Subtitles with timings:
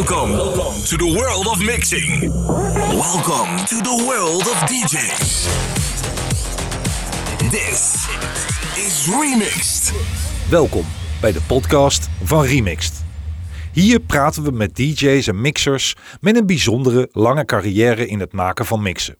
[0.00, 0.32] Welcome
[0.84, 2.20] to the world of mixing.
[2.88, 5.48] Welcome to the world of DJs.
[7.50, 8.08] This
[8.76, 9.92] is Remixed.
[10.50, 10.84] Welkom
[11.20, 13.04] bij de podcast van Remixed.
[13.72, 18.66] Hier praten we met DJ's en mixers met een bijzondere lange carrière in het maken
[18.66, 19.16] van mixen.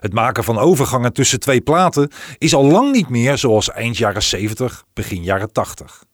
[0.00, 4.22] Het maken van overgangen tussen twee platen is al lang niet meer zoals eind jaren
[4.22, 6.04] 70, begin jaren 80.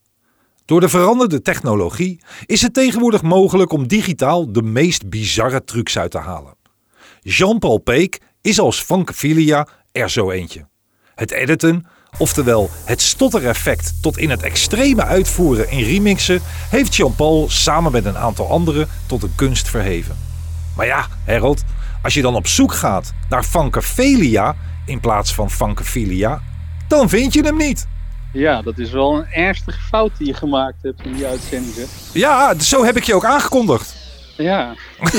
[0.71, 6.11] Door de veranderde technologie is het tegenwoordig mogelijk om digitaal de meest bizarre trucs uit
[6.11, 6.55] te halen.
[7.21, 10.69] Jean-Paul Peek is als Funkophilia er zo eentje.
[11.15, 11.87] Het editen,
[12.19, 18.19] oftewel het stottereffect tot in het extreme uitvoeren in remixen, heeft Jean-Paul samen met een
[18.19, 20.17] aantal anderen tot een kunst verheven.
[20.77, 21.63] Maar ja, Harold,
[22.03, 24.57] als je dan op zoek gaat naar Funkophilia
[24.87, 26.43] in plaats van Funkophilia,
[26.89, 27.87] dan vind je hem niet.
[28.33, 31.75] Ja, dat is wel een ernstige fout die je gemaakt hebt in die uitzending.
[31.75, 31.85] hè?
[32.13, 33.99] Ja, zo heb ik je ook aangekondigd.
[34.37, 34.75] Ja,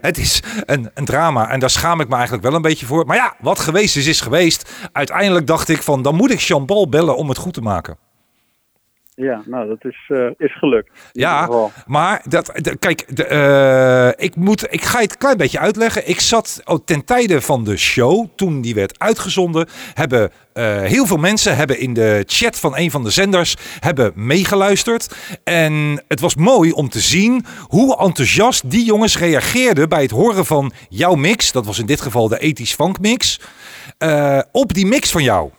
[0.00, 3.06] Het is een, een drama en daar schaam ik me eigenlijk wel een beetje voor.
[3.06, 4.70] Maar ja, wat geweest is, is geweest.
[4.92, 7.96] Uiteindelijk dacht ik van, dan moet ik Jean-Paul bellen om het goed te maken.
[9.14, 11.10] Ja nou dat is, eh, is gelukt.
[11.12, 11.50] Ja,
[11.86, 16.08] maar dat, kijk, de, eh, ik, moet, ik ga je het een klein beetje uitleggen.
[16.08, 21.06] Ik zat oh, ten tijde van de show, toen die werd uitgezonden, hebben eh, heel
[21.06, 25.16] veel mensen hebben in de chat van een van de zenders hebben meegeluisterd.
[25.44, 30.46] En het was mooi om te zien hoe enthousiast die jongens reageerden bij het horen
[30.46, 31.52] van jouw mix.
[31.52, 33.40] Dat was in dit geval de ethisch funk mix.
[34.52, 35.50] op die mix van jou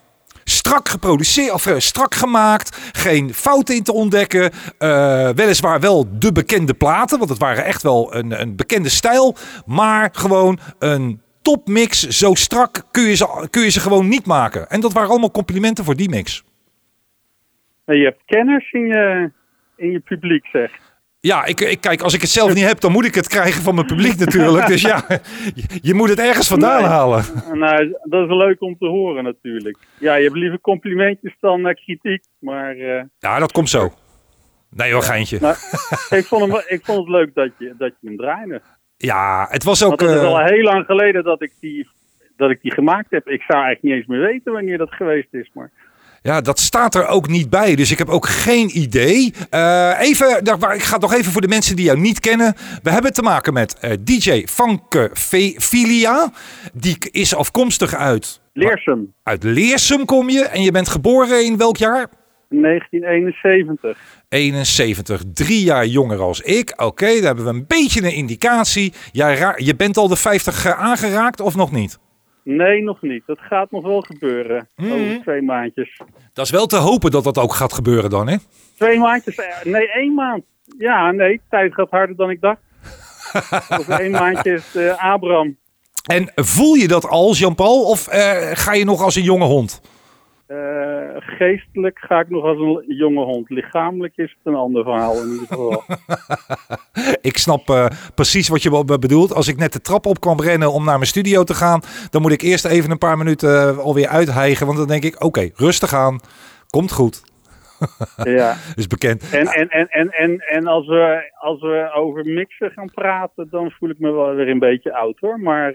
[0.50, 4.52] strak geproduceerd of eh, strak gemaakt, geen fouten in te ontdekken.
[4.78, 9.36] eh, weliswaar wel de bekende platen, want het waren echt wel een, een bekende stijl,
[9.66, 12.08] maar gewoon een topmix.
[12.08, 14.70] Zo strak kun je, ze, kun je ze gewoon niet maken.
[14.70, 16.44] En dat waren allemaal complimenten voor die mix.
[17.86, 19.32] Je hebt kenners in je,
[19.76, 20.72] in je publiek, zeg.
[21.26, 23.62] Ja, ik, ik, kijk, als ik het zelf niet heb, dan moet ik het krijgen
[23.62, 24.68] van mijn publiek natuurlijk.
[24.68, 25.04] Dus ja,
[25.82, 26.90] je, moet het ergens vandaan Nee.
[26.90, 27.24] halen.
[27.54, 29.78] Nou, dat is leuk om te horen natuurlijk.
[29.98, 32.76] Ja, je hebt liever complimentjes dan eh, kritiek, maar...
[32.76, 33.94] eh, Ja, dat komt zo.
[34.70, 35.38] Nee hoor, geintje.
[35.42, 35.56] nou,
[36.10, 38.62] ik, vond hem, ik vond het leuk dat je, dat je hem draaide.
[38.98, 39.90] Ja, het was ook...
[40.00, 41.88] Want het is eh, al heel lang geleden dat ik, die,
[42.38, 43.28] dat ik die gemaakt heb.
[43.28, 45.72] Ik zou eigenlijk niet eens meer weten wanneer dat geweest is, maar...
[46.26, 47.76] Ja, dat staat er ook niet bij.
[47.76, 49.34] Dus ik heb ook geen idee.
[49.50, 52.54] Eh, even, nou, ik ga nog even voor de mensen die jou niet kennen.
[52.84, 55.10] We hebben te maken met eh, DJ Fanke
[55.58, 56.32] Filia.
[56.74, 60.44] Die is afkomstig uit, Leersum, uit Leersum kom je.
[60.44, 62.08] En je bent geboren in welk jaar?
[62.50, 63.98] 1971.
[64.30, 66.74] 71, drie jaar jonger als ik.
[66.82, 68.94] Oké, daar hebben we een beetje een indicatie.
[69.12, 72.00] Jij je bent al de 50 eh, aangeraakt of nog niet?
[72.46, 73.24] Nee, nog niet.
[73.26, 74.68] Dat gaat nog wel gebeuren.
[74.76, 74.92] Mhm.
[74.92, 76.02] Over twee maandjes.
[76.34, 78.36] Dat is wel te hopen dat dat ook gaat gebeuren dan, hè?
[78.78, 79.36] Twee maandjes?
[79.36, 80.44] eh, Nee, één maand.
[80.78, 82.60] Ja, nee, tijd gaat harder dan ik dacht.
[83.80, 85.58] Over één maandje is eh, Abraham.
[86.06, 87.84] En voel je dat al, Jean-Paul?
[87.84, 89.82] Of eh, ga je nog als een jonge hond?
[90.48, 93.50] Eh, geestelijk ga ik nog als een jonge hond.
[93.50, 95.84] Lichamelijk is het een ander verhaal in ieder geval.
[97.22, 97.86] Ik snap eh,
[98.16, 99.34] precies wat je bedoelt.
[99.34, 102.22] Als ik net de trap op kwam rennen om naar mijn studio te gaan, dan
[102.22, 104.66] moet ik eerst even een paar minuten eh, alweer uithijgen.
[104.66, 106.20] Want dan denk ik, oké, rustig aan.
[106.70, 107.24] Komt goed.
[108.24, 108.56] ja.
[108.76, 109.30] Is bekend.
[109.34, 113.72] En, en, en, en, en, en als, we, als we over mixen gaan praten, dan
[113.72, 115.40] voel ik me wel weer een beetje oud hoor.
[115.40, 115.74] Maar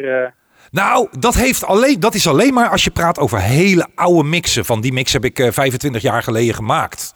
[0.71, 4.65] Nou, dat, heeft alleen, dat is alleen maar als je praat over hele oude mixen.
[4.65, 7.15] Van die mix heb ik eh, 25 jaar geleden gemaakt.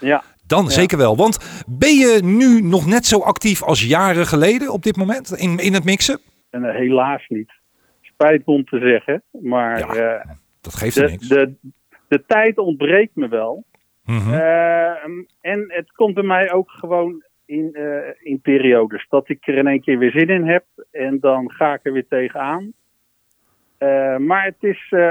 [0.00, 1.16] ja, Dan zeker wel.
[1.16, 5.58] Want ben je nu nog net zo actief als jaren geleden op dit moment in,
[5.58, 6.20] in het mixen?
[6.50, 7.52] en, eh, helaas niet.
[8.00, 9.22] Spijt om te zeggen.
[9.30, 11.28] Maar Ja, eh, Dat geeft er de, niks.
[11.28, 11.54] de,
[12.08, 13.64] de tijd ontbreekt me wel.
[14.04, 14.32] Mhm.
[15.40, 19.06] En het komt bij mij ook gewoon in, eh, in periodes.
[19.08, 20.64] Dat ik er in één keer weer zin in heb.
[20.90, 22.72] En dan ga ik er weer tegenaan.
[23.84, 24.86] Eh, maar het is.
[24.90, 25.10] eh,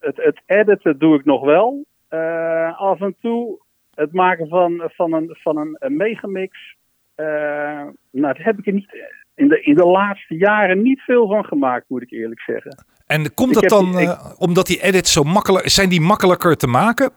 [0.00, 1.84] het, het editen doe ik nog wel.
[2.08, 3.58] Eh, af en toe
[3.94, 6.76] het maken van, van een, van een, een megamix.
[7.16, 8.92] nou, daar heb ik er niet,
[9.34, 12.84] in, de, in de laatste jaren niet veel van gemaakt, moet ik eerlijk zeggen.
[13.06, 15.88] En komt dat dan die- ik- omdat die edits zo makkelijk zijn?
[15.88, 17.10] Die makkelijker te maken?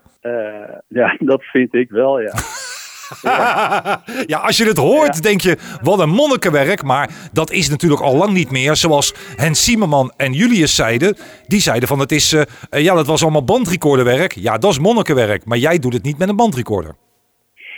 [0.87, 2.31] Ja, dat vind ik wel, ja.
[4.33, 6.83] ja, als je het hoort, denk je wat een monnikenwerk.
[6.83, 8.75] Maar dat is natuurlijk al lang niet meer.
[8.75, 11.15] Zoals Hens Siemerman en Julius zeiden.
[11.47, 14.33] Die zeiden van het is, eh, eh, ja, dat was allemaal bandrecorderwerk.
[14.33, 15.45] Ja, dat is monnikenwerk.
[15.45, 16.95] Maar jij doet het niet met een bandrecorder.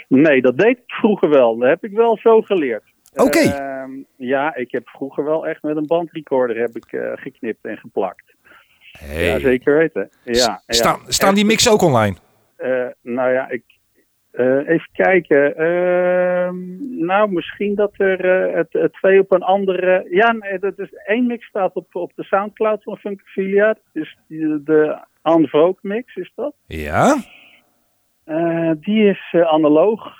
[0.07, 1.57] Nee, dat deed ik vroeger wel.
[1.57, 2.83] Dat heb ik wel zo geleerd.
[3.15, 3.39] Oké.
[3.39, 7.77] Ehm, ja, ik heb vroeger wel echt met een bandrecorder heb ik, eh, geknipt en
[7.77, 8.23] geplakt.
[9.15, 10.09] Ja, zeker weten.
[10.23, 11.11] Ja, Staan, ja.
[11.11, 12.15] staan die mixen ook online?
[13.01, 13.63] Nou ja, ik,
[14.33, 15.55] Eh, even kijken.
[15.57, 16.55] Ehm,
[17.05, 20.07] nou, misschien dat er eh, het, het twee op een andere.
[20.09, 23.75] Ja, nee, dat is één mix staat op, op de Soundcloud van Funkophilia.
[23.91, 26.53] Dus de Unvogue mix is dat.
[26.67, 27.15] Ja?
[28.23, 30.13] Eh, die is analoog.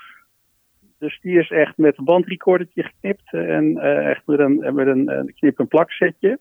[0.98, 3.32] Dus die is echt met een bandrecordertje geknipt.
[3.32, 3.78] En
[4.08, 6.38] echt met een, met een, knip- en plaksetje.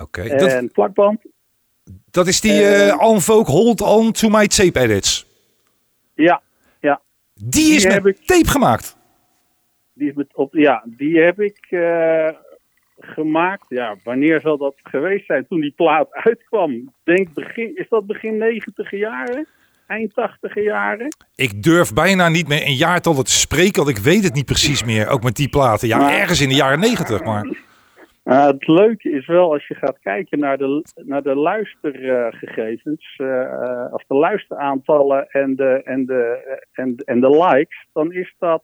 [0.00, 0.28] Oké.
[0.28, 1.20] Dat, En plakband.
[2.10, 5.26] dat is die Unvogue Hold On To My Tape Edits.
[6.14, 6.42] Ja.
[7.44, 8.96] Die is Die met heb ik- tape gemaakt.
[9.92, 12.28] Die, is met, op, ja, die heb ik eh,
[13.00, 13.64] gemaakt.
[13.68, 15.46] Ja, wanneer zal dat geweest zijn?
[15.46, 16.92] Toen die plaat uitkwam.
[17.04, 19.46] Denk begin, is dat begin 90 jaren?
[19.86, 21.16] Eind 80 jaren?
[21.34, 24.84] Ik durf bijna niet meer een jaartallen te spreken, want ik weet het niet precies
[24.84, 25.08] meer.
[25.08, 25.88] Ook met die platen.
[25.88, 27.56] Ja, ergens in de jaren negentig, maar...
[28.26, 33.86] Nou, het leuke is wel als je gaat kijken naar de, naar de luistergegevens, eh,
[33.90, 36.42] of de luisteraantallen en de, en, de,
[36.72, 38.62] en, en de likes, dan is dat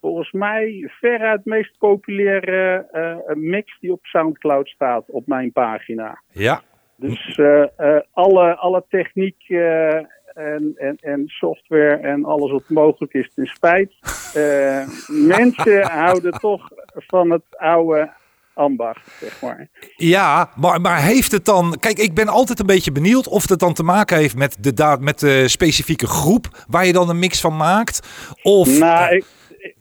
[0.00, 6.22] volgens mij veruit de meest populaire eh, mix die op Soundcloud staat op mijn pagina.
[6.32, 6.62] Ja,
[6.96, 9.94] Dus eh, eh, alle, alle techniek eh,
[10.34, 13.94] en, en, en software en alles wat mogelijk is ten spijt.
[14.34, 14.86] Eh,
[15.36, 18.10] mensen houden toch van het oude
[18.54, 19.68] ambacht, zeg maar.
[19.96, 21.76] ja maar, maar heeft het dan...
[21.80, 24.72] Kijk, ik ben altijd een beetje benieuwd of het dan te maken heeft met de,
[24.72, 28.08] daad, met de specifieke groep waar je dan een mix van maakt.
[28.42, 28.78] Of...
[28.78, 29.24] Nou, ik,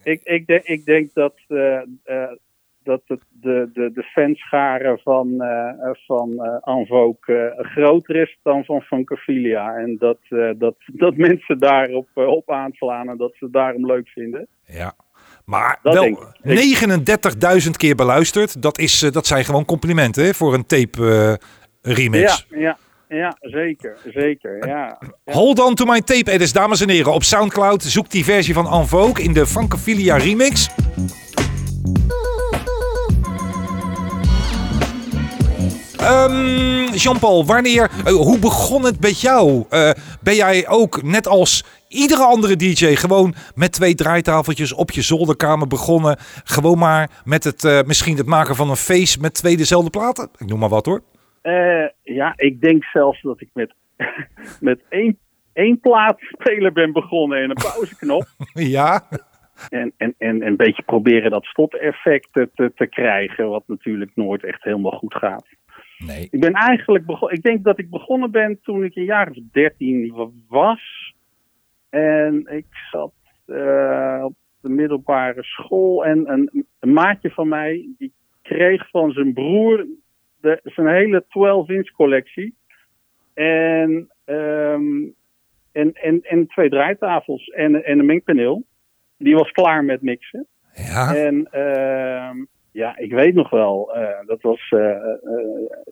[0.03, 2.31] ik, ik, denk, ik denk dat, eh, eh,
[2.83, 7.18] dat het, de, de, de fanscharen van, eh van
[7.56, 9.75] groter is dan van Funkophilia.
[9.75, 10.19] En dat,
[10.57, 14.47] dat, dat mensen daarop op aanslaan en dat ze het daarom leuk vinden.
[14.65, 14.94] Ja.
[15.45, 17.63] Maar Dat wel denk ik.
[17.63, 18.61] 39.000 keer beluisterd.
[18.61, 21.38] Dat, is, eh, dat zijn gewoon complimenten hè, voor een tape
[21.81, 22.45] eh, remix.
[22.49, 22.77] Ja, ja,
[23.17, 23.97] ja, zeker.
[24.13, 24.99] Zeker, ja.
[25.25, 27.13] Hold on to my tape edits, dames en heren.
[27.13, 30.69] Op Soundcloud zoek die versie van Anvoke in de Francophilia remix.
[35.97, 39.65] Ehm, Jean-Paul, wanneer, eh, hoe begon het met jou?
[39.69, 39.89] Eh,
[40.21, 45.67] ben jij ook, net als iedere andere DJ, gewoon met twee draaitafeltjes op je zolderkamer
[45.67, 46.17] begonnen?
[46.43, 50.29] Gewoon maar met het, eh, misschien het maken van een face met twee dezelfde platen?
[50.38, 51.01] Ik noem maar wat hoor.
[51.41, 53.73] Eh, ja, ik denk zelfs dat ik met,
[54.59, 55.17] met één,
[55.53, 58.25] één plaatspeler ben begonnen en een pauzeknop.
[58.53, 59.07] ja,
[59.69, 64.63] En, en, en een beetje proberen dat stop-effect te, te, krijgen, wat natuurlijk nooit echt
[64.63, 65.47] helemaal goed gaat.
[65.97, 66.27] nee.
[66.31, 69.37] Ik ben eigenlijk begonnen, ik denk dat ik begonnen ben toen ik een jaar of
[69.51, 71.00] dertien wa- was.
[71.91, 73.13] En ik zat
[73.45, 79.33] eh, op de middelbare school en een, een maatje van mij, die kreeg van zijn
[79.33, 79.85] broer
[80.41, 82.55] de, zijn hele 12-inch collectie.
[83.33, 85.09] En, ehm,
[85.71, 88.63] en, en, en twee draaitafels en, en een mengpaneel.
[89.17, 90.47] Die was klaar met mixen.
[90.73, 92.37] Ja, En ehm,
[92.71, 94.97] ja, ik weet nog wel, eh, dat was, eh,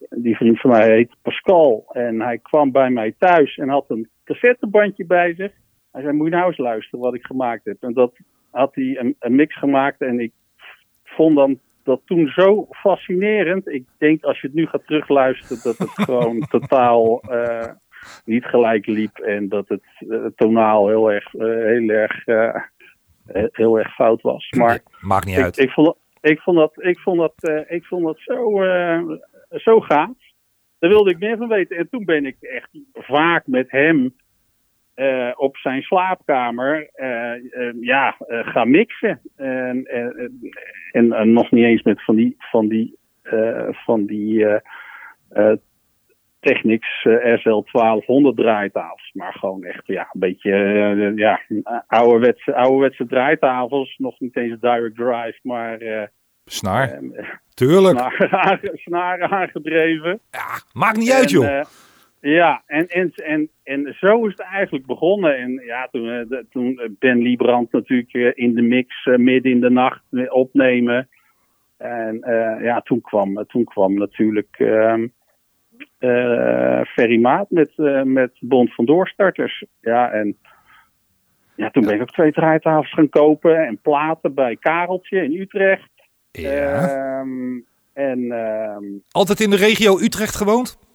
[0.10, 1.90] die vriend van mij heet Pascal.
[1.92, 5.52] En hij kwam bij mij thuis en had een cassettebandje bij zich.
[5.92, 7.78] Hij zei, moet je nou eens luisteren wat ik gemaakt heb.
[7.84, 8.14] En dat
[8.52, 10.32] had hij een, een mix gemaakt en ik
[11.04, 13.68] vond dan dat toen zo fascinerend.
[13.68, 17.68] Ik denk als je het nu gaat terugluisteren dat het gewoon totaal eh,
[18.26, 19.18] niet gelijk liep.
[19.18, 22.26] En dat het eh, tonaal heel erg, eh, heel erg,
[23.52, 24.50] heel erg fout was.
[24.58, 25.58] Maar maakt niet ik, uit.
[25.58, 28.64] ik, vond, dat- ik vond dat, ik vond dat, ik vond dat zo,
[29.50, 30.18] zo gaaf.
[30.80, 31.78] Daar wilde ik meer van weten.
[31.78, 34.16] En toen ben ik echt vaak met hem
[35.00, 39.22] eh, op zijn slaapkamer eh, eh, ja, gaan mixen.
[39.36, 39.84] En,
[40.92, 42.98] en, nog niet eens met van die, van die,
[43.86, 44.46] van die
[46.40, 49.12] Technics eh, SL 1200 draaitafels.
[49.14, 50.52] Maar gewoon echt ja, een beetje
[51.16, 51.42] ja,
[51.88, 53.96] ouderwetse, ouderwetse draaitafels.
[53.98, 56.10] Nog niet eens direct drive, maar
[56.46, 57.00] Snaar,
[57.54, 58.00] tuurlijk.
[58.74, 60.20] snaren aangedreven.
[60.32, 61.62] Ja, maakt niet uit joh.
[62.20, 65.38] Eh, ja, en, en, en, en zo is het eigenlijk begonnen.
[65.38, 69.60] En ja, toen, eh, toen Ben Liebrand natuurlijk eh, in de mix eh, midden in
[69.60, 71.10] de nacht eh, opnemen.
[71.78, 74.56] En eh, ja, toen kwam, toen kwam natuurlijk
[75.98, 79.66] eh, Ferry Maat met, eh, met Bond van Doorstarters.
[79.82, 80.38] Ja, en
[81.56, 85.90] ja, toen ben ik ook twee draaitafels gaan kopen en platen bij Kareltje in Utrecht.
[86.32, 86.90] ja.
[86.90, 87.60] Ehm,
[87.94, 90.89] en ehm, Altijd in de regio Utrecht gewoond?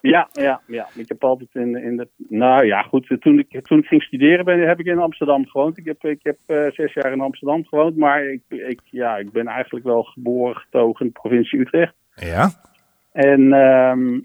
[0.00, 0.88] Ja, ja, ja.
[0.94, 2.08] Ik heb altijd in, in de.
[2.28, 3.16] Nou ja, goed.
[3.20, 5.78] Toen ik, toen ik ging studeren ben, heb ik in Amsterdam gewoond.
[5.78, 7.96] Ik heb, ik heb eh, zes jaar in Amsterdam gewoond.
[7.96, 11.94] Maar ik, ik, ja, ik ben eigenlijk wel geboren, getogen in de provincie Utrecht.
[12.14, 12.50] Ja.
[13.12, 14.20] En, ehm,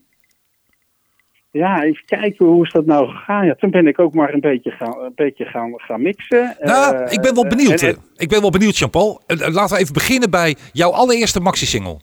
[1.52, 3.46] ja, even kijken hoe is dat nou gegaan.
[3.46, 6.56] Ja, toen ben ik ook maar een beetje gaan, een beetje gaan, gaan mixen.
[6.60, 7.82] Nou, Eh, ik ben wel eh, benieuwd.
[7.82, 9.22] en- ik ben wel benieuwd, Jean-Paul.
[9.28, 12.00] Laten we even beginnen bij jouw allereerste maxi-single.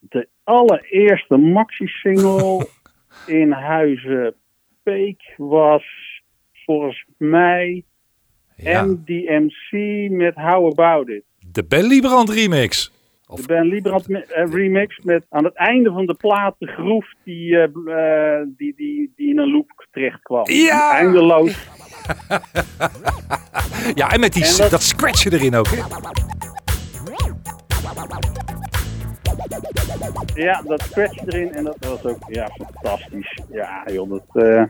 [0.00, 2.66] de allereerste maxi-single
[3.26, 4.34] in Huizen
[4.82, 5.84] Peek was
[6.64, 7.84] volgens mij
[8.56, 9.70] Ja, MDMC
[10.10, 11.22] met How About It.
[11.52, 12.92] de Ben Liebrand remix.
[13.26, 16.66] Of- De Ben Liebrand me- eh, remix met aan het einde van de plaat de
[16.66, 17.62] groef die, eh,
[18.40, 20.50] eh, die, die, die in een loop terecht kwam.
[20.50, 20.92] Ja!
[20.92, 21.56] Eindeloos.
[23.94, 24.70] Ja, en met die, En dat...
[24.70, 25.66] dat- scratchen erin ook.
[25.68, 25.80] Hè?
[30.34, 33.40] Ja, dat scratch erin en dat was ook ja, fantastisch.
[33.50, 34.44] Ja, joh, dat...
[34.44, 34.62] eh,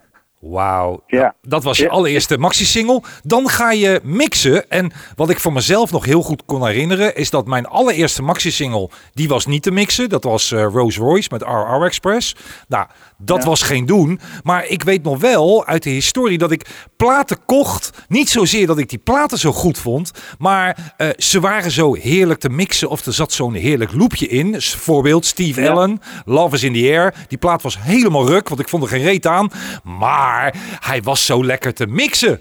[0.42, 1.02] Wauw.
[1.06, 1.34] Ja.
[1.42, 3.02] Dat was je allereerste maxi-single.
[3.22, 4.70] Dan ga je mixen.
[4.70, 7.16] En wat ik voor mezelf nog heel goed kon herinneren...
[7.16, 8.90] is dat mijn allereerste maxi-single...
[9.12, 10.08] die was niet te mixen.
[10.08, 12.36] Dat was eh, Rolls Royce met RR Express.
[12.68, 12.86] Nou,
[13.24, 13.48] dat Ja.
[13.48, 14.20] was geen doen.
[14.42, 16.38] Maar ik weet nog wel uit de historie...
[16.38, 18.04] dat ik platen kocht.
[18.08, 20.10] Niet zozeer dat ik die platen zo goed vond...
[20.38, 22.88] maar eh, ze waren zo heerlijk te mixen...
[22.88, 24.52] of er zat zo'n heerlijk loopje in.
[24.52, 25.70] Dus Voorbeeld Steve Ja.
[25.72, 27.14] Allen, Love is in the Air.
[27.28, 28.48] Die plaat was helemaal ruk...
[28.48, 29.50] want ik vond er geen reet aan.
[29.84, 32.40] Maar hij was zo lekker te mixen.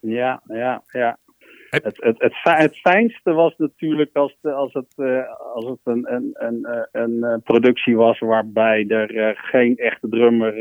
[0.00, 1.18] Ja, ja, ja.
[1.70, 5.22] Het, het, het, fi- het fijnste was natuurlijk als, de, als het, eh,
[5.54, 10.52] als het een, een, een, eh, een, eh, productie was waarbij er geen echte drummer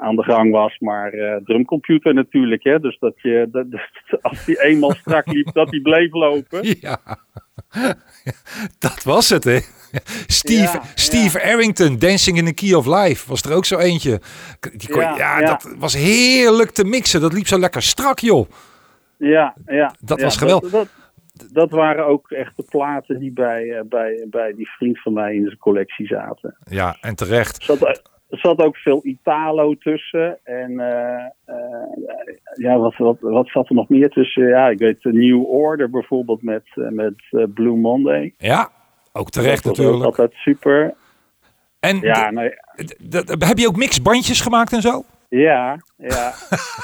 [0.00, 1.10] aan de gang was, maar
[1.44, 2.62] drumcomputer natuurlijk.
[2.64, 2.80] Hè?
[2.80, 6.60] Dus dat je, dat, dat- als die eenmaal strak liep, dat die bleef lopen.
[6.80, 6.98] Ja,
[8.78, 9.58] dat was het, hè?
[10.26, 14.20] Steve, Ja, Steve Arrington, Dancing in the Key of Life, was er ook zo eentje.
[14.76, 15.40] Die kon- ja.
[15.40, 17.20] dat was heerlijk te mixen.
[17.20, 18.50] Dat liep zo lekker strak, joh.
[19.20, 19.94] Ja, ja.
[20.00, 20.70] Dat ja, was geweldig.
[20.70, 20.88] Dat,
[21.32, 25.12] dat, dat waren ook echt de platen die bij, eh, bij, bij die vriend van
[25.12, 26.56] mij in zijn collectie zaten.
[26.64, 27.68] Ja, en terecht.
[27.68, 30.38] Er zat, er zat ook veel Italo tussen.
[30.44, 34.46] En eh, eh, ja, wat, wat, wat zat er nog meer tussen?
[34.46, 37.14] Ja, ik weet de New Order bijvoorbeeld met, met
[37.54, 38.34] Blue Monday.
[38.38, 38.70] Ja,
[39.12, 40.04] ook terecht dat natuurlijk.
[40.04, 40.94] altijd super.
[41.80, 42.30] En Ja,
[43.08, 45.02] d- heb je ook mixbandjes gemaakt en zo?
[45.28, 46.32] ja, ja.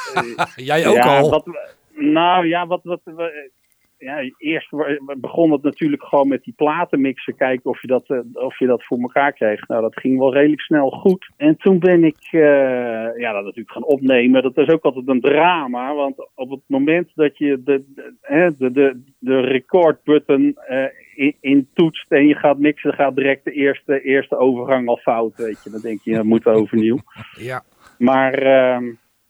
[0.57, 1.31] Jij ook ja, al?
[1.31, 1.45] Wat,
[1.97, 3.33] nou ja, wat, wat, wat-
[3.99, 4.71] ja, eerst
[5.21, 7.37] begon het natuurlijk gewoon met die platen mixen.
[7.37, 9.69] Kijken of je, dat, eh, of je dat voor elkaar kreeg.
[9.69, 11.31] Nou, dat ging wel redelijk snel goed.
[11.37, 12.41] En toen ben ik eh,
[13.19, 14.43] ja, dat natuurlijk gaan opnemen.
[14.43, 15.95] Dat is ook altijd een drama.
[15.95, 20.85] Want op het moment dat je de, de, de, de, de record button eh,
[21.15, 25.37] in, in toetst en je gaat mixen, gaat direct de eerste, eerste overgang al fout.
[25.37, 25.71] Weet je.
[25.71, 26.99] Dan denk je, dat moet overnieuw.
[27.39, 27.63] Ja.
[27.99, 28.85] Maar ehm,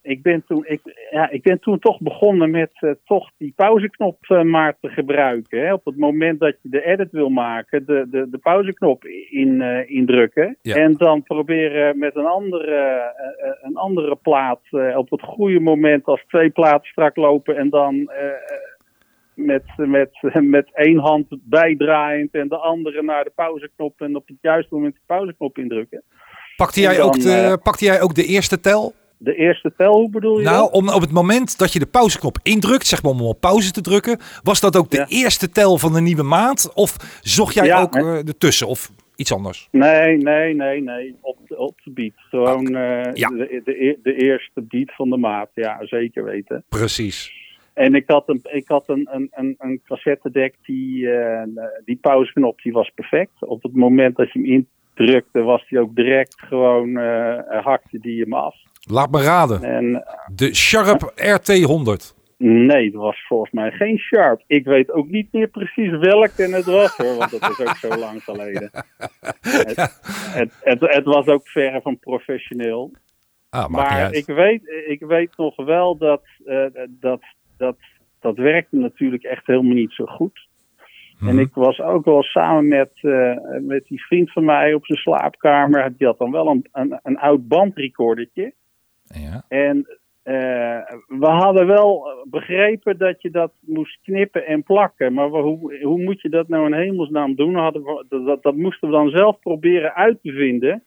[0.06, 4.18] ik, ben toen, ik, ja, ik ben toen toch begonnen met eh, toch die pauzeknop
[4.20, 5.60] eh, maar te gebruiken.
[5.60, 5.72] Hè.
[5.72, 9.90] Op het moment dat je de edit wil maken, de, de, de pauzeknop in, eh,
[9.90, 10.56] indrukken.
[10.62, 10.74] Ja.
[10.74, 13.12] En dan proberen met een andere,
[13.62, 14.60] een andere plaat
[14.96, 18.10] op het goede moment als twee platen strak lopen en dan...
[19.34, 20.10] met, met,
[20.56, 24.94] met één hand bijdraaiend en de andere naar de pauzeknop en op het juiste moment
[24.94, 26.02] de pauzeknop indrukken.
[26.56, 28.94] Pakte jij, dan, ook de, pakte jij ook de eerste tel?
[29.18, 30.72] De eerste tel, hoe bedoel je Nou, dat?
[30.72, 33.80] om, op het moment dat je de pauzeknop indrukt, zeg maar om op pauze te
[33.80, 35.06] drukken, was dat ook de Ja.
[35.08, 36.70] eerste tel van de nieuwe maand?
[36.74, 38.00] Of zocht jij Ja, ook hè.
[38.00, 39.68] eh, ertussen of iets anders?
[39.70, 41.16] Nee, nee, nee, nee.
[41.20, 42.12] Op, de- op de beat.
[42.16, 43.28] Gewoon eh, Ja.
[43.28, 45.48] de, de, de eerste beat van de maat.
[45.54, 46.64] Ja, zeker weten.
[46.68, 47.32] Precies.
[47.74, 51.42] En ik had een, ik had een, een, een, een cassettedek, die, eh,
[51.84, 53.32] die pauzeknop die was perfect.
[53.40, 54.48] Op het moment dat je hem
[54.96, 58.54] indrukte, was die ook direct gewoon, eh hakte die hem af.
[58.90, 59.62] Laat me raden.
[59.62, 62.14] En De Sharp RT100.
[62.38, 64.42] nee, het was volgens mij geen Sharp.
[64.46, 67.88] Ik weet ook niet meer precies welke het was hoor, want dat is ook zo
[68.06, 68.70] lang geleden.
[69.40, 72.92] Het, het, het, het was ook verre van professioneel.
[73.50, 76.66] Ah, Maar ik weet, ik weet nog wel dat, eh,
[77.00, 77.20] dat,
[77.56, 77.76] dat
[78.20, 80.45] dat werkte natuurlijk echt helemaal niet zo goed.
[81.18, 81.28] Mhm.
[81.28, 84.98] En ik was ook wel samen met, eh, met die vriend van mij op zijn
[84.98, 85.96] slaapkamer.
[85.96, 88.52] Die had dan wel een, een, een oud bandrecordertje.
[89.04, 89.44] Ja.
[89.48, 89.86] En
[90.22, 95.12] eh, we hadden wel begrepen dat je dat moest knippen en plakken.
[95.12, 97.54] Maar hoe, hoe moet je dat nou in hemelsnaam doen?
[97.54, 100.82] Hadden we, dat, dat moesten we dan zelf proberen uit te vinden.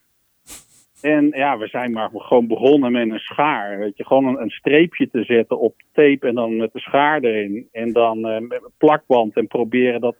[1.01, 3.79] En ja, we zijn maar gewoon begonnen met een schaar.
[3.79, 7.22] Weet je, gewoon een, een streepje te zetten op tape en dan met de schaar
[7.22, 7.68] erin.
[7.72, 10.15] En dan eh, met plakband en proberen dat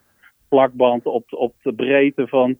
[0.50, 2.58] plakband op, op de breedte van,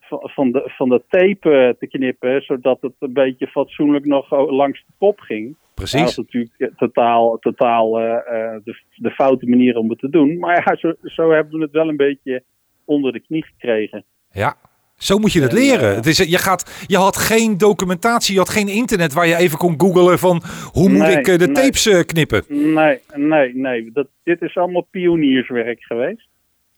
[0.00, 2.42] van, de, van de tape eh, te knippen.
[2.42, 5.42] Zodat het een beetje fatsoenlijk nog o- langs de kop ging.
[5.44, 6.10] Nou, dat Precies.
[6.10, 10.38] is natuurlijk eh, totaal, totaal de, de foute manier om het te doen.
[10.38, 12.42] Maar ja, zo, zo hebben we het wel een beetje
[12.84, 14.04] onder de knie gekregen.
[14.30, 14.54] Ja.
[15.02, 15.94] Zo moet je het En, leren.
[15.94, 19.58] het is, je, gaat, je had geen documentatie, je had geen internet waar je even
[19.58, 20.42] kon googlen van
[20.72, 21.54] hoe moet Nee, ik eh, de nee.
[21.54, 22.44] tapes eh, knippen.
[22.48, 23.90] Nee, nee, nee.
[23.92, 26.28] Dat, dit is allemaal pionierswerk geweest.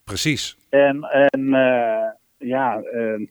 [0.04, 0.56] Precies.
[0.68, 2.10] En, en eh,
[2.48, 3.26] ja, eh,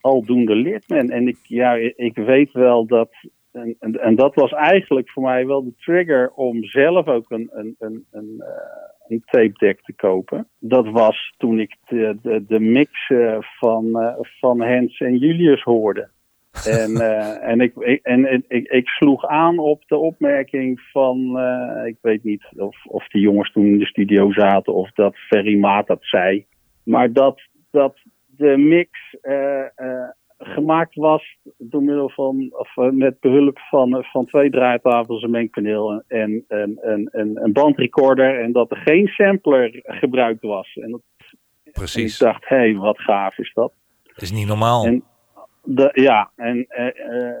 [0.00, 1.10] aldoende leert men.
[1.10, 3.08] En ik, ja, ik weet wel dat.
[3.54, 7.50] En, en, en dat was eigenlijk voor mij wel de trigger om zelf ook een,
[7.52, 10.48] een, een, een, eh, een tape deck te kopen.
[10.58, 15.62] Dat was toen ik de, de, de mix eh, van, eh, van Hens en Julius
[15.62, 16.08] hoorde.
[16.64, 16.96] En,
[17.40, 21.38] en, ik, ik, en, en ik, ik sloeg aan op de opmerking van,
[21.86, 25.58] ik weet niet of, of die jongens toen in de studio zaten of dat Ferry
[25.58, 26.46] Maat dat zei.
[26.84, 29.16] Maar dat, dat de mix
[30.46, 35.30] gemaakt was door middel van, of eh, met behulp van, eh, van twee draaitafels, een
[35.30, 38.40] mengpaneel en een, een, een, een bandrecorder.
[38.40, 40.76] En dat er geen sampler gebruikt was.
[40.76, 42.18] En, dat, en ik Precies.
[42.18, 43.72] dacht, hé, hey, wat gaaf is dat.
[44.02, 44.84] Dat is niet normaal.
[44.84, 45.04] En-
[45.66, 47.38] De, ja, en eh,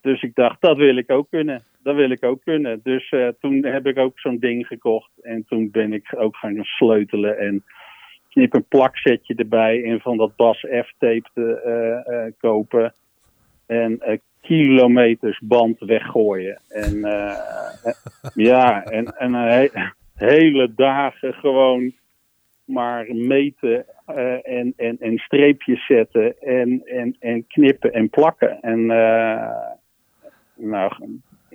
[0.00, 1.62] dus ik dacht, dat wil ik ook kunnen.
[1.82, 2.80] Dat wil ik ook kunnen.
[2.82, 5.10] Dus toen heb ik ook zo'n ding gekocht.
[5.22, 7.64] En toen ben ik ook gaan sleutelen en
[8.34, 12.92] knip een plaksetje erbij en van dat Bas F-tape te eh, eh, kopen.
[13.66, 16.60] En eh, kilometers band weggooien.
[16.68, 17.00] En
[18.34, 19.70] ja, en, en
[20.14, 21.92] hele dagen gewoon
[22.64, 23.86] maar meten
[24.42, 28.60] en, en, en streepjes zetten en, en, en knippen en plakken.
[28.60, 28.86] En
[30.54, 30.92] nou,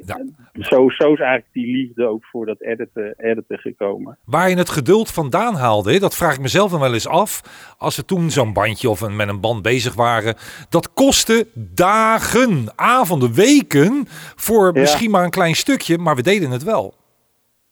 [0.06, 0.26] Ja.
[0.54, 4.18] zo, zo is eigenlijk die liefde ook voor dat editen, editen gekomen.
[4.26, 7.42] Waar je het geduld vandaan haalde, dat vraag ik mezelf dan wel eens af.
[7.78, 10.36] Als we toen zo'n bandje of een, met een band bezig waren.
[10.70, 14.04] Dat kostte dagen, avonden, weken
[14.36, 14.80] voor Ja.
[14.82, 15.98] misschien maar een klein stukje.
[15.98, 16.94] Maar we deden het wel.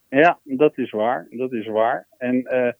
[0.08, 1.26] Ja, dat is waar.
[1.30, 2.06] Dat is waar.
[2.18, 2.72] En eh,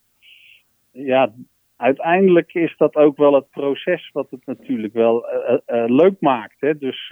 [0.91, 1.33] ja,
[1.79, 6.21] uiteindelijk is dat ook wel het proces wat het natuurlijk wel eh, eh, eh, leuk
[6.21, 6.61] maakt.
[6.61, 6.79] Hè?
[6.79, 7.07] Dus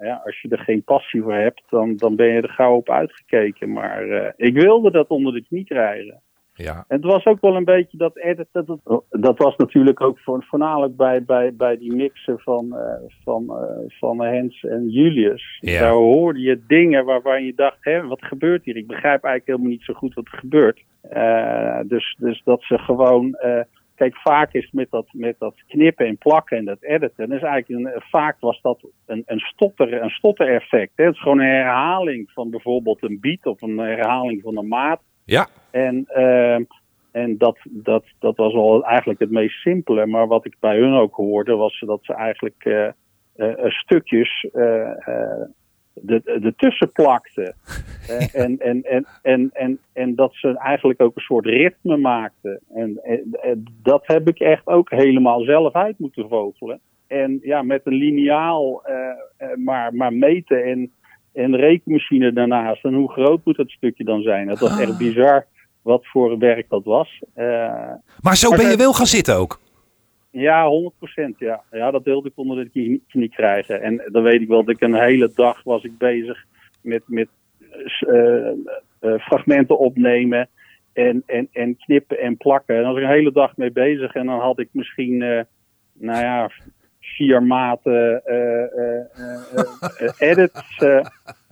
[0.00, 2.90] ja, als je er geen passie voor hebt, dan, dan ben je er gauw op
[2.90, 3.72] uitgekeken.
[3.72, 6.22] Maar ik wilde dat onder de knie krijgen.
[6.54, 8.48] Ja, En het was ook wel een beetje dat edit.
[8.52, 12.94] Dat, dat, dat was natuurlijk ook voor, voornamelijk bij, bij, bij die mixen van, eh,
[13.24, 15.58] van, eh, van Hens en Julius.
[15.60, 15.80] Ja.
[15.80, 18.76] Daar hoorde je dingen waarvan je dacht: hè, wat gebeurt hier?
[18.76, 20.82] Ik begrijp eigenlijk helemaal niet zo goed wat er gebeurt.
[21.00, 23.36] Eh, dus, dus dat ze gewoon.
[23.94, 27.28] kijk, vaak is met dat, met dat knippen en plakken en dat editen.
[27.28, 30.92] Dus eigenlijk een, vaak was dat een, een, stotter, een stottereffect.
[30.96, 31.04] Hè?
[31.04, 35.00] Het is gewoon een herhaling van bijvoorbeeld een beat of een herhaling van een maat.
[35.24, 36.62] Ja, En, ehm,
[37.12, 40.06] en dat, dat, dat was wel eigenlijk het meest simpele.
[40.06, 42.92] Maar wat ik bij hun ook hoorde, was dat ze eigenlijk eh, eh,
[43.36, 44.46] eh, stukjes
[45.94, 47.54] de- ertussen plakten.
[48.08, 52.60] Eh, en, en, en, en, en, en dat ze eigenlijk ook een soort ritme maakten.
[52.74, 56.80] En, en, en dat heb ik echt ook helemaal zelf uit moeten vogelen.
[57.06, 58.82] En ja, met een liniaal
[59.56, 60.92] maar, maar meten en,
[61.32, 62.84] en rekenmachine daarnaast.
[62.84, 64.48] En hoe groot moet dat stukje dan zijn?
[64.48, 65.46] Het was echt bizar
[65.82, 67.22] wat voor werk dat was.
[67.34, 67.44] Eh,
[68.20, 69.60] maar zo Maar ben je dat- wel gaan zitten ook.
[70.30, 71.62] ja, 100% ja.
[71.70, 73.82] Ja, dat wilde ik onder de knie, knie krijgen.
[73.82, 76.44] En dan weet ik wel dat ik een hele dag was ik bezig
[76.82, 77.28] met, met
[78.00, 78.54] eh, eh,
[79.18, 80.48] fragmenten opnemen
[80.92, 82.76] en, en, en knippen en plakken.
[82.76, 84.14] En daar was ik een hele dag mee bezig.
[84.14, 85.40] En dan had ik misschien, eh,
[85.92, 86.50] nou ja,
[87.02, 89.04] vier maten eh, eh,
[89.96, 90.78] eh, edits.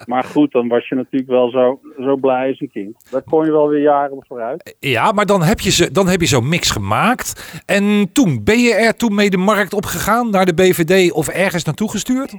[0.07, 3.07] maar goed, dan was je natuurlijk wel zo, zo blij als een kind.
[3.11, 4.77] Daar kon je wel weer jaren vooruit.
[4.81, 7.63] Ja, maar dan heb je, ze, dan heb je zo'n mix gemaakt.
[7.67, 10.31] En toen, ben je er toen mee de markt op gegaan?
[10.31, 12.35] Naar de BVD of ergens naartoe gestuurd?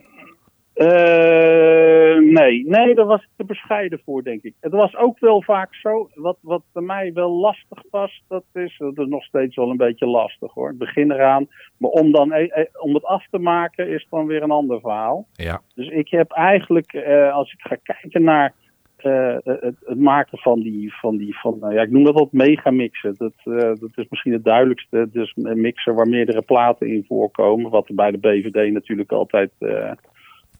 [0.73, 4.53] Eh, nee, nee, daar was ik te bescheiden voor, denk ik.
[4.59, 8.75] Het was ook wel vaak zo, wat, wat bij mij wel lastig was, dat is,
[8.77, 10.67] dat is nog steeds wel een beetje lastig hoor.
[10.67, 14.25] Het begin eraan, maar om, dan, eh, eh, om het af te maken is dan
[14.25, 15.27] weer een ander verhaal.
[15.33, 15.61] Ja.
[15.75, 18.53] Dus ik heb eigenlijk, eh, als ik ga kijken naar
[18.97, 23.15] het, het maken van die, van die van, nou ja, ik noem dat wat megamixen.
[23.17, 23.33] Dat,
[23.79, 25.09] dat is misschien het duidelijkste.
[25.11, 29.51] Dus een mixer waar meerdere platen in voorkomen, wat er bij de BVD natuurlijk altijd,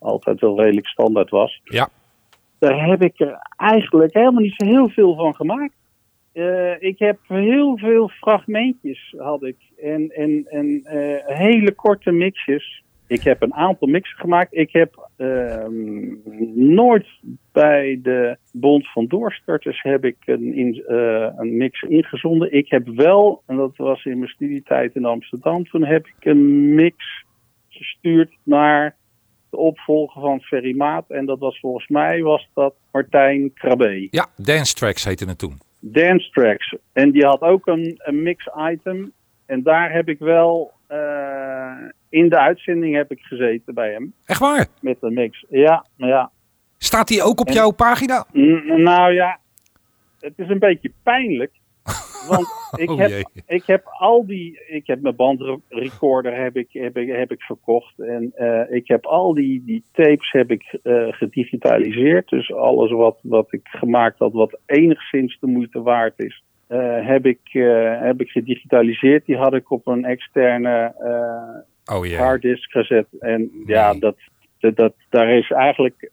[0.02, 1.62] altijd wel redelijk standaard was.
[1.64, 1.90] Ja.
[2.60, 5.74] Daar heb ik er eigenlijk helemaal niet zo heel veel van gemaakt.
[6.34, 12.84] Eh, ik heb heel veel fragmentjes had ik en, en, en eh, hele korte mixjes.
[13.08, 14.54] Ik heb een aantal mixen gemaakt.
[14.54, 16.16] Ik heb ehm,
[16.74, 17.08] nooit
[17.52, 22.54] bij de Bond van Doorstarters heb ik een, in, eh, een mix ingezonden.
[22.54, 26.76] Ik heb wel, en dat was in mijn studietijd in Amsterdam, toen heb ik een
[26.76, 27.26] mix
[27.70, 28.96] gestuurd naar
[29.52, 31.06] de opvolger van Ferry Maat.
[31.10, 34.08] En dat was volgens mij was dat Martijn Krabbe.
[34.12, 35.60] Ja, Dance Tracks heette het toen.
[35.80, 36.76] Dance Tracks.
[36.94, 39.12] En die had ook een, een mix item.
[39.46, 41.72] En daar heb ik wel eh,
[42.10, 44.68] in de uitzending heb ik gezeten bij hem Echt waar?
[44.82, 45.46] met de mix.
[45.50, 46.32] Ja, ja.
[46.78, 48.26] Staat die ook op En- jouw pagina?
[48.32, 49.40] Nou ja,
[50.20, 51.52] het is een beetje pijnlijk.
[52.27, 53.23] Want ik, Oh heb, jee.
[53.47, 54.60] ik heb al die.
[54.67, 57.99] Ik heb mijn bandrecorder heb ik, heb ik, heb ik verkocht.
[57.99, 62.29] En eh, ik heb al die, die tapes heb ik eh, gedigitaliseerd.
[62.29, 66.43] Dus alles wat, wat ik gemaakt had, wat enigszins de moeite waard is.
[66.67, 69.25] eh, heb, ik, eh, heb ik gedigitaliseerd.
[69.25, 73.07] Die had ik op een externe eh, Oh harddisk gezet.
[73.19, 73.99] En ja, Nee.
[73.99, 74.15] dat,
[74.60, 76.12] dat, dat, daar is eigenlijk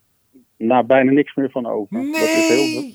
[0.56, 1.96] nou, bijna niks meer van over.
[1.96, 2.90] Dat is heel,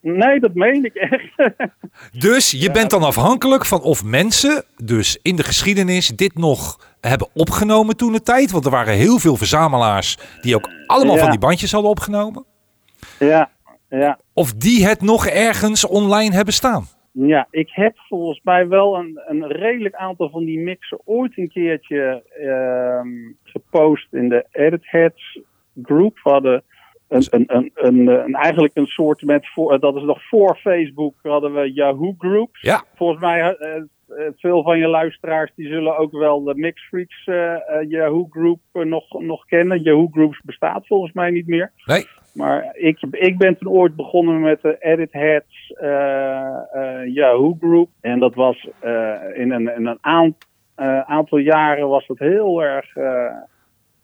[0.00, 0.40] Nee.
[0.40, 1.32] dat meen ik echt.
[2.18, 7.28] Dus je bent dan afhankelijk van of mensen, dus in de geschiedenis, dit nog hebben
[7.34, 8.50] opgenomen toen de tijd.
[8.50, 11.20] Want er waren heel veel verzamelaars die ook allemaal Ja.
[11.20, 12.44] van die bandjes hadden opgenomen.
[13.18, 13.50] ja,
[13.88, 14.18] ja.
[14.32, 16.86] Of die het nog ergens online hebben staan.
[17.12, 21.48] Ja, ik heb volgens mij wel een, een redelijk aantal van die mixen ooit een
[21.48, 23.08] keertje ehm,
[23.42, 25.38] gepost in de Edit Heads
[25.82, 26.20] group.
[26.22, 26.62] We hadden
[27.08, 31.54] een, een, een, een, eigenlijk een soort met voor, dat is nog voor Facebook, hadden
[31.54, 32.60] we Yahoo groups.
[32.60, 32.82] Ja.
[32.94, 33.82] Volgens mij, eh, eh,
[34.36, 38.58] veel van je luisteraars die zullen ook wel de Mix Freaks eh, eh, Yahoo group
[38.72, 39.82] eh, nog, nog kennen.
[39.82, 41.72] Yahoo groups bestaat volgens mij niet meer.
[41.84, 42.06] Nee.
[42.34, 47.88] Maar ik, ik ben toen ooit begonnen met de Edit Heads eh, eh, Yahoo Group.
[48.00, 50.36] En dat was eh, in een, in een aan-
[50.74, 53.34] eh, aantal jaren was dat heel erg eh,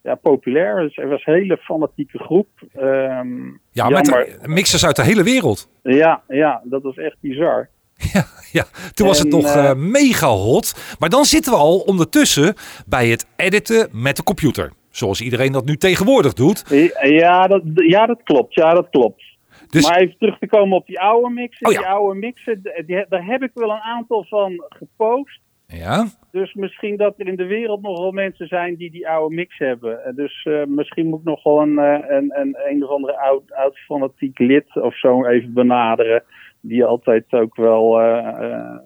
[0.05, 0.81] ja, populair.
[0.81, 2.49] Dus er was een hele fanatieke groep.
[2.75, 4.03] Ehm, Ja, jammer.
[4.41, 5.69] met mixers uit de hele wereld.
[5.83, 7.69] Ja, ja, dat was echt bizar.
[8.13, 8.65] Ja, ja.
[8.95, 10.97] toen was het nog eh, eh, mega hot.
[10.99, 12.55] Maar dan zitten we al ondertussen
[12.87, 14.73] bij het editen met de computer.
[14.91, 16.65] Zoals iedereen dat nu tegenwoordig doet.
[17.03, 18.55] Ja, dat, ja, dat klopt.
[18.55, 19.23] Ja, dat klopt.
[19.69, 21.67] Dus Maar even terug te komen op die oude mixen.
[21.67, 21.79] Oh ja.
[21.79, 25.41] Die oude mixen, die, daar heb ik wel een aantal van gepost.
[25.77, 29.35] Ja, Dus misschien dat er in de wereld nog wel mensen zijn die die oude
[29.35, 30.13] mix hebben.
[30.17, 33.53] Dus eh, misschien moet ik nog wel een, eh, een, een, een of andere oud,
[33.53, 36.23] oud fanatiek lid of zo even benaderen.
[36.61, 38.77] Die altijd ook wel eh,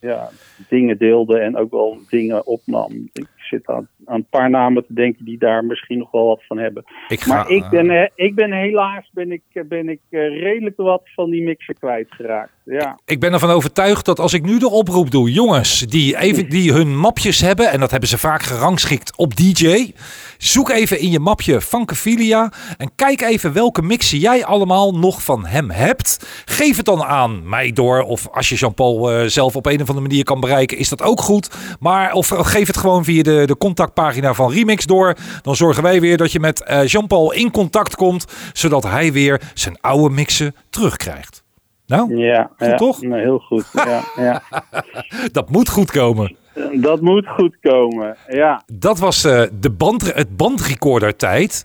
[0.00, 0.28] ja,
[0.68, 3.10] dingen deelde en ook wel dingen opnam.
[3.50, 6.58] Zit aan, aan een paar namen te denken die daar misschien nog wel wat van
[6.58, 6.84] hebben.
[7.08, 7.34] ik ga.
[7.34, 11.02] Maar ik ben, eh, ik ben helaas ben ik, eh, ben ik eh, redelijk wat
[11.04, 12.52] van die mixen kwijtgeraakt.
[12.64, 12.98] Ja.
[13.04, 16.72] Ik ben ervan overtuigd dat als ik nu de oproep doe, jongens die, even, die
[16.72, 19.92] hun mapjes hebben, en dat hebben ze vaak gerangschikt op DJ,
[20.38, 25.46] zoek even in je mapje Funkophilia en kijk even welke mixen jij allemaal nog van
[25.46, 26.42] hem hebt.
[26.44, 29.88] Geef het dan aan mij door, of als je Jean-Paul eh, zelf op een of
[29.88, 31.76] andere manier kan bereiken, is dat ook goed.
[31.80, 35.14] Maar of geef het gewoon via de, de contactpagina van Remix door.
[35.42, 39.40] Dan zorgen wij weer dat je met eh, Jean-Paul in contact komt, zodat hij weer
[39.54, 41.42] zijn oude mixen terugkrijgt.
[41.86, 43.02] Nou, Ja, Goed ja, toch?
[43.02, 43.66] nou, heel goed.
[43.72, 44.42] Ja, ja.
[45.32, 46.36] dat moet goed komen.
[46.80, 48.16] Dat moet goed komen.
[48.28, 51.64] Ja, Dat was eh, de band, het bandrecorder tijd.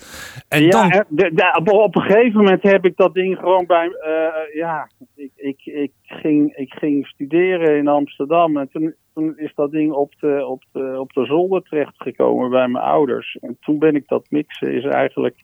[0.49, 3.87] En ja dan, de- de- op, een gegeven moment heb ik dat ding gewoon bij.
[3.91, 8.57] eh, ja, ik, ik, ik, ging, ik ging studeren in Amsterdam.
[8.57, 12.67] En toen, toen is dat ding op de, op, de, op de zolder terechtgekomen bij
[12.67, 13.37] mijn ouders.
[13.41, 15.35] En toen ben ik dat mixen, is eigenlijk.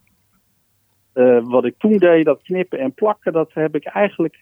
[1.13, 4.38] eh, wat ik toen deed, dat knippen en plakken, dat heb ik eigenlijk.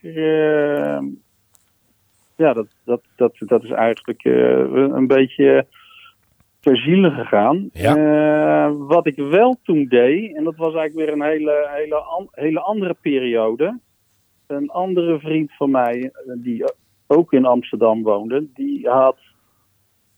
[2.39, 5.65] Ja, dat, dat, dat, dat is eigenlijk eh, een beetje
[6.59, 7.69] ter ziele gegaan.
[7.73, 7.95] Ja.
[7.95, 12.27] Eh, wat ik wel toen deed, en dat was eigenlijk weer een hele, hele, an-
[12.31, 13.79] hele andere periode.
[14.47, 16.63] Een andere vriend van mij, eh, die
[17.07, 19.17] ook in Amsterdam woonde, die had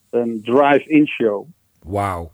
[0.10, 1.46] een drive-in show.
[1.84, 2.32] wauw.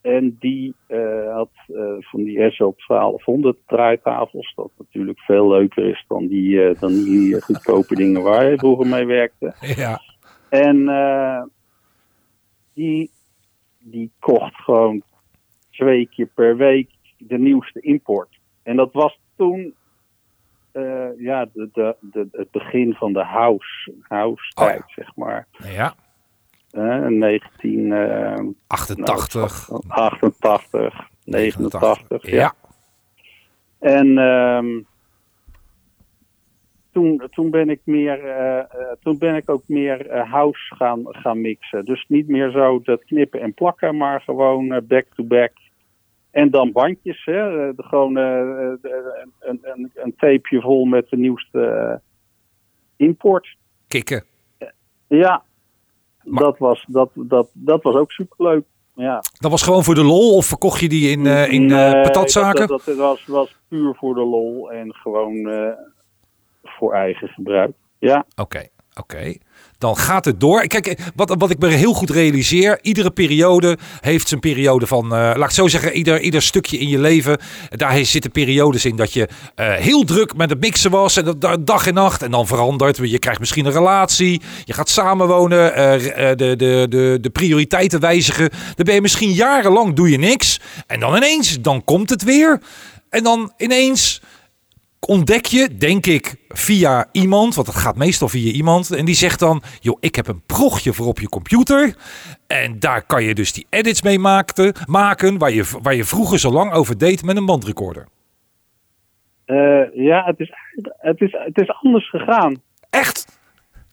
[0.00, 6.04] En die eh, had eh, van die SO 1200 draaitafels, dat natuurlijk veel leuker is
[6.08, 9.54] dan die, eh, dan die goedkope dingen waar hij vroeger mee werkte.
[9.60, 10.00] Ja.
[10.48, 10.84] En
[12.74, 13.10] die,
[13.78, 15.02] die kocht gewoon
[15.70, 18.38] twee keer per week de nieuwste import.
[18.62, 19.74] En dat was toen
[21.18, 24.70] ja, de, de, de, het begin van de house, house Oh ja.
[24.70, 25.46] tijd, zeg maar.
[25.58, 25.94] ja,
[26.70, 32.26] Eh 19, eh, 88, 88, 89.
[32.30, 32.36] ja.
[32.36, 32.54] Ja.
[33.78, 34.80] En ehm,
[36.92, 38.66] toen, toen, ben ik meer, eh, eh,
[39.02, 41.84] toen ben ik ook meer eh, house gaan, gaan mixen.
[41.84, 45.52] Dus niet meer zo dat knippen en plakken, maar gewoon back-to-back.
[46.30, 47.74] En dan bandjes, hè?
[47.74, 48.78] de, gewoon de-
[49.40, 52.00] een, een, een tapeje vol met de nieuwste
[52.96, 53.56] import.
[53.88, 54.24] Kikken.
[55.06, 55.42] Ja,
[56.24, 58.64] Maar- dat, was, dat, dat, dat was ook superleuk.
[58.94, 59.22] Ja.
[59.38, 62.02] Dat was gewoon voor de lol of verkocht je die in, eh, in eh, Nee,
[62.02, 62.66] patatzaken?
[62.66, 65.72] Dat, dat, dat was, was puur voor de lol en gewoon eh,
[66.64, 67.72] voor eigen gebruik.
[67.98, 68.68] Ja, Oké,
[69.00, 69.34] Oké.
[69.80, 70.66] Dan gaat het door.
[70.66, 72.78] Kijk, wat, wat ik me heel goed realiseer.
[72.82, 75.04] Iedere periode heeft zijn periode van.
[75.04, 77.38] eh, laat ik zo zeggen, ieder, ieder stukje in je leven.
[77.68, 81.16] Daar zitten periodes in dat je eh, heel druk met het mixen was.
[81.16, 82.22] En dat, dag en nacht.
[82.22, 82.96] En dan verandert.
[83.02, 84.40] Je krijgt misschien een relatie.
[84.64, 85.74] Je gaat samenwonen.
[85.74, 88.50] eh, de, de, de, de prioriteiten wijzigen.
[88.50, 90.60] Dan ben je misschien jarenlang doe je niks.
[90.86, 92.60] En dan ineens, dan komt het weer.
[93.10, 94.20] En dan ineens
[95.06, 99.38] ontdek je, denk ik, via iemand, want het gaat meestal via iemand, en die zegt
[99.38, 101.96] dan, joh, ik heb een progje voor op je computer,
[102.46, 106.38] en daar kan je dus die edits mee maken, maken waar, je, waar je vroeger
[106.38, 108.06] zo lang over deed met een bandrecorder.
[109.44, 110.52] Eh, ja, het is,
[110.98, 112.62] het, is, het is anders gegaan.
[112.90, 113.38] Echt?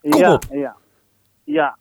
[0.00, 0.44] Kom ja, op.
[0.50, 0.76] Ja,
[1.44, 1.78] ja.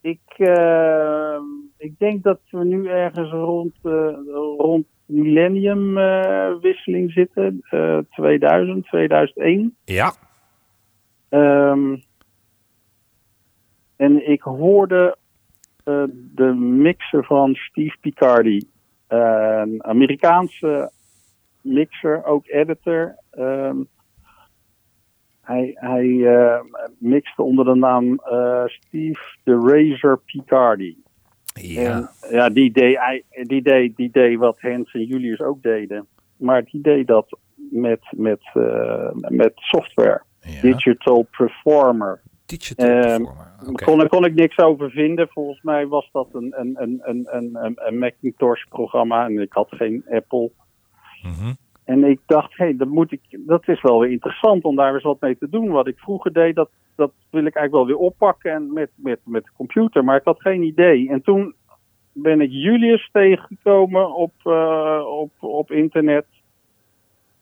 [0.00, 1.38] Ik, eh,
[1.76, 4.16] ik denk dat we nu ergens rond, eh,
[4.56, 7.60] rond millenniumwisseling zitten.
[7.70, 9.76] eh 2000, 2001.
[9.84, 10.12] Ja.
[11.28, 11.96] Ehm,
[13.96, 15.16] en ik hoorde
[15.84, 18.68] eh, de mixer van Steve Picardi.
[19.06, 20.90] eh, een Amerikaanse
[21.60, 23.14] mixer, ook editor.
[23.30, 23.76] Ehm,
[25.40, 26.60] hij hij eh,
[26.98, 30.96] mixte onder de naam eh, Steve the Razor Picardi.
[31.60, 32.10] Ja.
[32.20, 32.98] En, ja, die deed,
[33.42, 36.06] die, deed, die deed wat Hans en Julius ook deden.
[36.36, 37.38] Maar die deed dat
[37.70, 40.22] met, met, eh, met software.
[40.40, 40.60] ja.
[40.60, 42.20] Digital Performer.
[42.46, 43.46] Digital Ehm, performer.
[43.68, 43.84] Oké.
[43.84, 45.28] Kon, kon ik niks over vinden.
[45.28, 49.24] Volgens mij was dat een, een, een, een, een, een, een Macintosh-programma.
[49.24, 50.50] En ik had geen Apple.
[51.22, 51.52] Mhm.
[51.86, 55.02] En ik dacht, hé, dat, moet ik, dat is wel weer interessant om daar eens
[55.02, 55.68] wat mee te doen.
[55.68, 59.20] Wat ik vroeger deed, dat, dat wil ik eigenlijk wel weer oppakken en met, met,
[59.24, 60.04] met de computer.
[60.04, 61.10] Maar ik had geen idee.
[61.10, 61.54] En toen
[62.12, 66.26] ben ik Julius tegengekomen op, eh, op, op internet.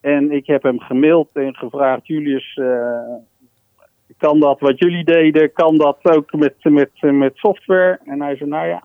[0.01, 3.15] En ik heb hem gemaild en gevraagd, Julius, eh,
[4.17, 8.01] kan dat wat jullie deden, kan dat ook met, met, met software?
[8.05, 8.85] En hij zei, nou ja,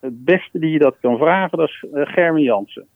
[0.00, 2.86] het beste die je dat kan vragen, dat is Germen Jansen.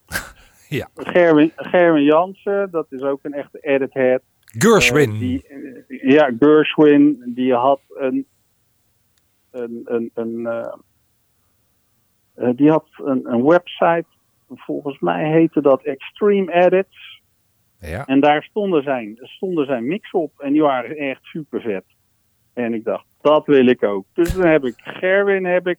[0.74, 0.88] Ja.
[0.94, 4.22] Gerwin, Gerwin Jansen, dat is ook een echte edit head.
[4.44, 5.12] Gershwin.
[5.12, 5.44] Eh, die,
[5.88, 8.26] ja, Gershwin, die had een.
[9.50, 10.72] een, een, een eh,
[12.34, 14.06] eh, die had een, een website,
[14.48, 17.22] volgens mij heette dat Extreme Edits.
[17.78, 18.04] ja.
[18.04, 21.84] En daar stonden zijn, stonden zijn mix op en die waren echt super vet.
[22.52, 24.06] En ik dacht, dat wil ik ook.
[24.12, 25.78] Dus dan heb ik Gerwin heb ik,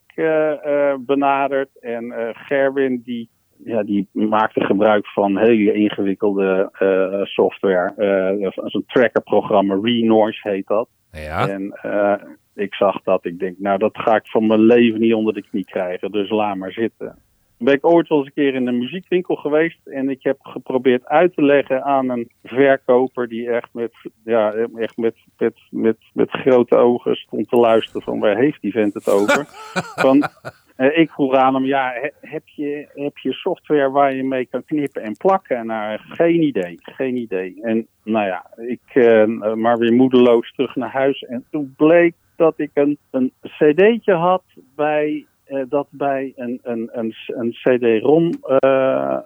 [1.06, 1.78] benaderd.
[1.80, 3.30] En Gerwin die,
[3.64, 7.92] ja, die maakte gebruik van hele ingewikkelde eh, software.
[7.96, 10.88] eh als een trackerprogramma, Renoise heet dat.
[11.12, 11.48] Ja.
[11.48, 12.14] En eh,
[12.54, 13.24] ik zag dat.
[13.24, 16.10] Ik denk, nou dat ga ik van mijn leven niet onder de knie krijgen.
[16.10, 17.18] Dus laat maar zitten.
[17.58, 19.86] Ben ik ooit wel eens een keer in een muziekwinkel geweest.
[19.86, 23.92] En ik heb geprobeerd uit te leggen aan een verkoper die echt met,
[24.24, 28.72] ja, echt met, met, met, met grote ogen stond te luisteren van waar heeft die
[28.72, 29.44] vent het over.
[30.04, 30.28] van,
[30.76, 34.46] eh, ik vroeg aan hem, ja, he- heb je, heb je software waar je mee
[34.46, 35.66] kan knippen en plakken?
[35.66, 37.58] Nou, geen idee, geen idee.
[37.62, 41.22] En nou ja, ik eh, maar weer moedeloos terug naar huis.
[41.22, 44.42] En toen bleek dat ik een, een cd'tje had
[44.74, 45.26] bij,
[45.68, 48.30] dat bij een, een, een, een cd-rom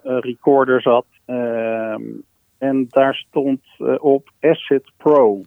[0.03, 1.05] recorder zat.
[1.25, 2.01] Ehm,
[2.57, 3.61] en daar stond
[3.99, 5.41] op Acid Pro.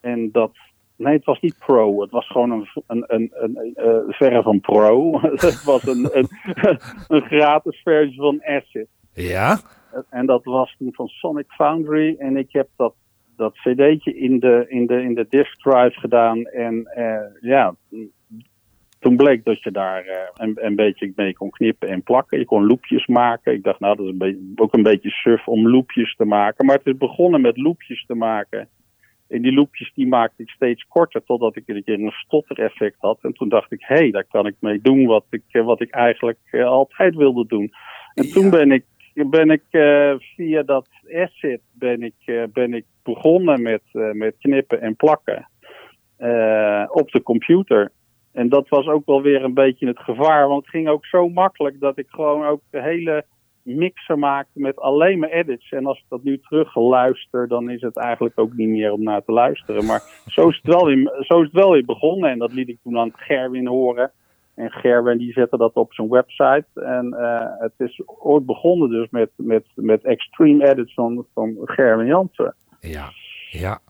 [0.00, 0.52] En dat
[1.00, 2.00] Nee, het was niet Pro.
[2.00, 5.20] Het was gewoon een, een, een, een, eh, verre van Pro.
[5.20, 6.28] het was een, een,
[7.08, 8.88] een gratis versie van Acid.
[9.14, 9.58] Ja.
[10.10, 12.14] En dat was toen van Sonic Foundry.
[12.18, 12.94] En ik heb dat,
[13.36, 16.44] dat cd'tje in de, in, de, in de disk drive gedaan.
[16.44, 17.74] En eh, ja,
[18.98, 22.38] toen bleek dat je daar eh, een, een beetje mee kon knippen en plakken.
[22.38, 23.52] Je kon loopjes maken.
[23.52, 26.66] Ik dacht, nou, dat is een beetje, ook een beetje suf om loopjes te maken.
[26.66, 28.68] Maar het is begonnen met loopjes te maken.
[29.30, 33.18] En die loopjes die maakte ik steeds korter, totdat ik een keer een stottereffect had.
[33.22, 35.80] En toen dacht ik, hé, hey, daar kan ik mee doen wat ik, eh, wat
[35.80, 37.72] ik eigenlijk eh, altijd wilde doen.
[38.14, 38.32] En Ja.
[38.32, 43.82] toen ben ik, ben ik eh, via dat asset ben ik, ben ik begonnen met,
[43.92, 45.48] met knippen en plakken
[46.88, 47.92] op de computer.
[48.32, 51.28] En dat was ook wel weer een beetje het gevaar, want het ging ook zo
[51.28, 53.24] makkelijk dat ik gewoon ook de hele
[53.62, 55.70] mixer maakte met alleen maar edits.
[55.70, 59.24] En als ik dat nu terugluister, dan is het eigenlijk ook niet meer om naar
[59.24, 59.84] te luisteren.
[59.84, 62.30] Maar zo is het wel weer, zo is het wel begonnen.
[62.30, 64.10] En dat liet ik toen aan Gerwin horen.
[64.54, 66.66] En Gerwin die zette dat op zijn website.
[66.74, 72.06] En eh, het is ooit begonnen dus met, met, met extreme edits van, van Gerwin
[72.06, 72.54] Jansen.
[72.80, 73.08] Ja.
[73.50, 73.80] Ja.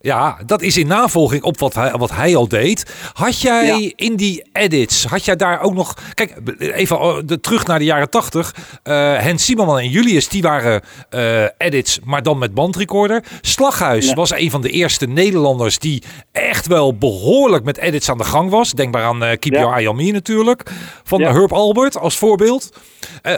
[0.00, 2.94] Ja, dat is in navolging op wat hij, wat hij al deed.
[3.12, 5.94] Had jij in die edits, had jij daar ook nog...
[6.14, 8.54] Kijk, even oh, de, terug naar de jaren tachtig.
[8.84, 13.24] Uh, Hens Simonman en Julius, die waren uh, edits, maar dan met bandrecorder.
[13.40, 18.24] Slaghuis was een van de eerste Nederlanders die echt wel behoorlijk met edits aan de
[18.24, 18.72] gang was.
[18.72, 19.60] Denkbaar aan uh, Keep ja.
[19.60, 20.70] Your Eye On Me natuurlijk.
[21.04, 22.70] Van Herb Albert als voorbeeld.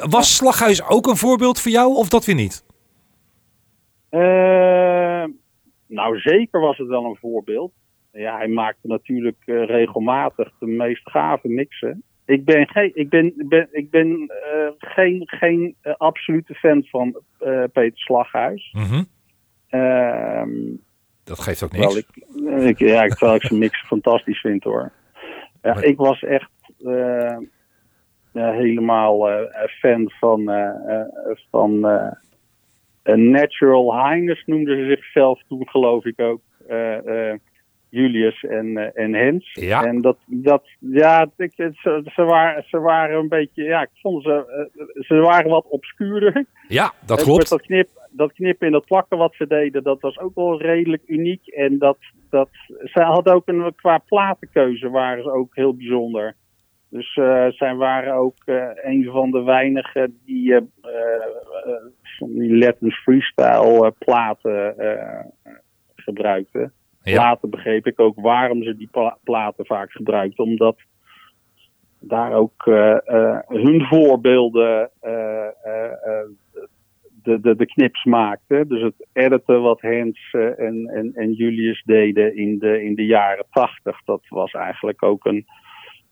[0.08, 2.62] was Slaghuis ook een voorbeeld voor jou of dat weer niet?
[5.88, 7.72] Nou, zeker was het wel een voorbeeld.
[8.12, 12.02] Ja, hij maakte natuurlijk uh, regelmatig de meest gave mixen.
[12.24, 17.20] Ik ben, geen, ik ben, ben, ik ben uh, geen, geen uh, absolute fan van
[17.72, 18.72] Peter Slaghuis.
[18.72, 20.80] Mm -hmm.
[21.24, 21.96] dat geeft ook niks.
[21.96, 22.06] Ik,
[22.58, 24.92] ik, ja, terwijl ik zijn mix fantastisch vind hoor.
[25.62, 25.84] Ja, maar...
[25.84, 26.50] Ik was echt
[28.32, 29.28] helemaal
[29.80, 30.50] fan van,
[31.50, 31.80] van
[33.14, 36.40] Natural Highness noemden ze zichzelf toen, geloof ik ook.
[36.70, 37.32] Uh,
[37.90, 39.54] Julius en, uh, en Hens.
[39.54, 39.84] Ja.
[39.84, 44.22] En dat, dat ja, ik, ze, ze, waren, ze waren een beetje, ja, ik vond
[44.22, 46.44] ze, ze waren wat obscuurder.
[46.68, 47.48] Ja, dat klopt.
[47.48, 51.02] Dat, knip, dat knippen en dat plakken wat ze deden, dat was ook wel redelijk
[51.06, 51.46] uniek.
[51.46, 51.98] En dat,
[52.30, 52.48] dat,
[52.84, 56.34] ze hadden ook een, qua platenkeuze waren ze ook heel bijzonder.
[56.90, 60.60] Dus uh, zij waren ook uh, een van de weinigen die uh,
[62.18, 64.74] die Latin freestyle platen
[65.96, 66.72] gebruikten.
[67.02, 67.16] Ja.
[67.16, 68.90] Later begreep ik ook waarom ze die
[69.24, 70.44] platen vaak gebruikten.
[70.44, 70.76] Omdat
[72.00, 72.64] daar ook
[73.46, 74.90] hun voorbeelden
[77.22, 78.68] de, de, de knips maakten.
[78.68, 83.46] Dus het editen wat Hens en, en, en Julius deden in de, in de jaren
[83.50, 84.04] tachtig.
[84.04, 85.46] Dat was eigenlijk ook een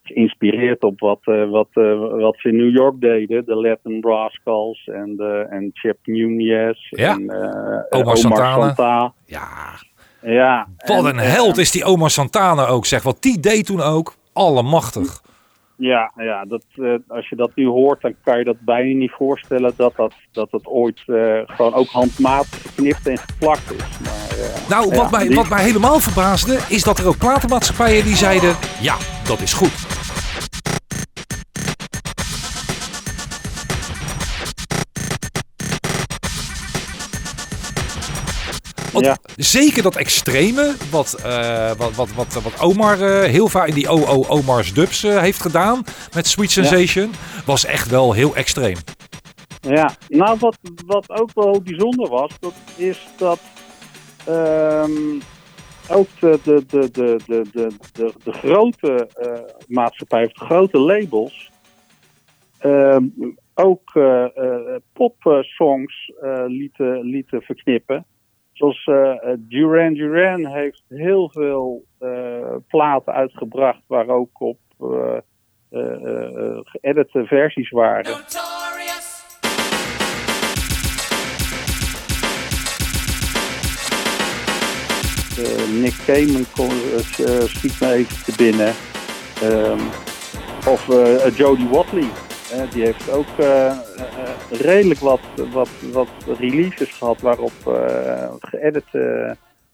[0.07, 3.45] geïnspireerd op wat, uh, wat, uh, wat ze in New York deden.
[3.45, 6.89] De Latin Rascals en, de, en Chip Nunez.
[6.89, 7.11] Ja.
[7.11, 7.31] En,
[7.89, 9.13] Omar, Santana.
[9.25, 9.47] Ja.
[10.21, 10.67] ja.
[10.85, 13.03] Wat een held is die Omar Santana ook, zeg.
[13.03, 14.15] Wat die deed toen ook.
[14.33, 15.21] Allemachtig.
[15.77, 19.11] Ja, ja dat, uh, als je dat nu hoort, dan kan je dat bijna niet
[19.11, 23.99] voorstellen dat dat, dat het ooit uh, gewoon ook handmatig geknipt en geplakt is.
[23.99, 25.35] Maar, uh, nou, wat, ja, mij, die...
[25.35, 28.95] wat mij helemaal verbaasde, is dat er ook platenmaatschappijen die zeiden, ja,
[29.27, 29.96] dat is goed.
[39.01, 39.43] Want ja.
[39.43, 43.89] zeker dat extreme, wat, uh, wat, wat, wat, wat Omar uh, heel vaak in die
[43.89, 45.83] OO Omar's dubs uh, heeft gedaan
[46.13, 47.41] met Sweet Sensation, ja.
[47.45, 48.77] was echt wel heel extreem.
[49.61, 53.39] Ja, nou wat, wat ook wel bijzonder was, dat is dat
[54.29, 55.21] um,
[55.89, 59.09] ook de, de, de, de, de, de, de, de grote
[59.67, 61.51] maatschappij, of de grote labels,
[62.63, 63.99] um, ook
[64.93, 66.11] popsongs
[66.47, 68.05] lieten, lieten verknippen.
[68.57, 75.17] Zoals uh, Duran Duran heeft heel veel uh, platen uitgebracht waar ook op uh,
[76.63, 78.15] geëdite versies waren.
[85.81, 86.45] Nick Cayman
[87.47, 88.73] schiet me even te binnen.
[89.43, 89.79] Um,
[90.65, 90.87] of
[91.37, 92.26] Jodie Watley.
[92.71, 95.19] Die heeft ook uh, uh, redelijk wat,
[95.51, 96.07] wat, wat
[96.39, 97.51] releases gehad waarop
[98.39, 98.85] geëdit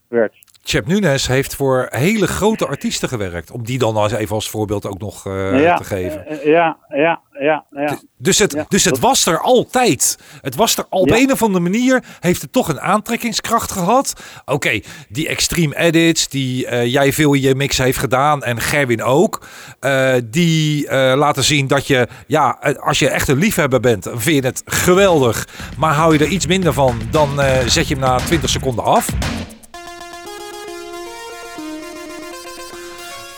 [0.08, 0.43] werd.
[0.66, 3.50] Chip Nunes heeft voor hele grote artiesten gewerkt.
[3.50, 6.24] Om die dan als even als voorbeeld ook nog uh, ja, te geven.
[6.44, 7.64] ja, ja, ja.
[7.70, 7.98] ja.
[8.18, 10.18] Dus, het, ja, dus het was er altijd.
[10.40, 12.04] Het was er al op een of andere manier.
[12.20, 14.12] Heeft het toch een aantrekkingskracht gehad.
[14.40, 18.42] Oké, okay, die extreme edits die uh, jij veel in je mix heeft gedaan.
[18.42, 19.46] En Gerwin ook.
[20.24, 24.08] Die laten zien dat je, ja, als je echt een liefhebber bent.
[24.14, 25.48] Vind je het geweldig.
[25.78, 27.00] Maar hou je er iets minder van.
[27.10, 29.08] Dan zet je hem na 20 seconden af.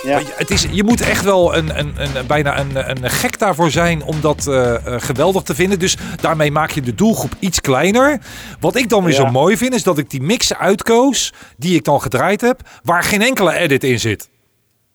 [0.06, 0.20] Ja.
[0.24, 4.02] Het is, je moet echt wel een, een, een, bijna een, een gek daarvoor zijn
[4.02, 5.78] om dat uh, geweldig te vinden.
[5.78, 8.20] Dus daarmee maak je de doelgroep iets kleiner.
[8.60, 9.20] Wat ik dan weer ja.
[9.20, 13.02] zo mooi vind, is dat ik die mixen uitkoos die ik dan gedraaid heb, waar
[13.02, 14.30] geen enkele edit in zit.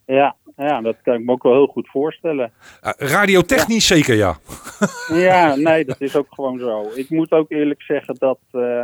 [0.05, 2.51] Ja, ja dat kan ik me ook wel heel goed voorstellen.
[2.83, 3.95] Uh, radiotechnisch ja.
[3.95, 4.37] zeker, ja.
[5.07, 6.91] ja, nee, dat is ook gewoon zo.
[6.95, 8.39] Ik moet ook eerlijk zeggen dat...
[8.51, 8.83] Uh,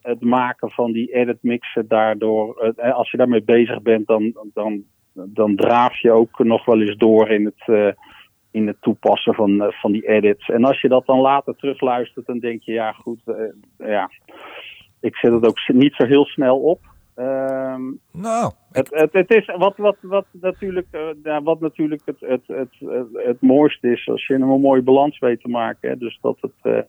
[0.00, 4.84] het maken van die edit mixen daardoor, als je daarmee bezig bent, dan, dan
[5.26, 7.92] dan draaf je ook nog wel eens door in het, uh,
[8.50, 10.48] in het toepassen van, uh, van die edits.
[10.48, 13.36] En als je dat dan later terugluistert, dan denk je, ja goed, uh,
[13.88, 14.10] ja,
[15.00, 16.80] ik zet het ook niet zo heel snel op.
[17.16, 20.86] Um, nou, het, het, het, is wat, wat, wat natuurlijk,
[21.22, 25.18] ja, wat natuurlijk het, het, het, het, het mooiste is, als je een mooie balans
[25.18, 25.88] weet te maken.
[25.88, 25.96] Hè?
[25.96, 26.86] Dus dat het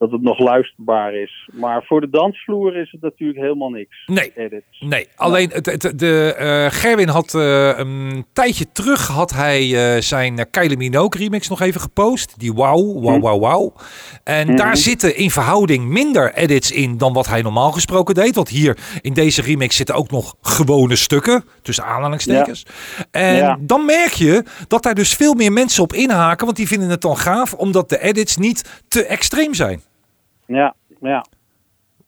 [0.00, 1.48] dat het nog luisterbaar is.
[1.52, 4.02] Maar voor de dansvloer is het natuurlijk helemaal niks.
[4.06, 4.32] Nee.
[4.36, 4.64] Edits.
[4.80, 10.00] Nee, alleen het, het- de, eh, Gerwin had eh, een tijdje terug had hij eh,
[10.02, 12.38] zijn Kylie Minogue remix nog even gepost.
[12.38, 13.72] Die wauw, wauw, wauw, wauw.
[14.24, 14.56] En Mhm.
[14.56, 18.34] daar zitten in verhouding minder edits in dan wat hij normaal gesproken deed.
[18.34, 22.66] Want hier in deze remix zitten ook nog gewone stukken, tussen aanhalingstekens.
[23.10, 23.58] En Ja.
[23.60, 26.44] dan merk je dat daar dus veel meer mensen op inhaken.
[26.44, 29.82] Want die vinden het dan gaaf, omdat de edits niet te extreem zijn.
[30.50, 31.26] Ja, ja.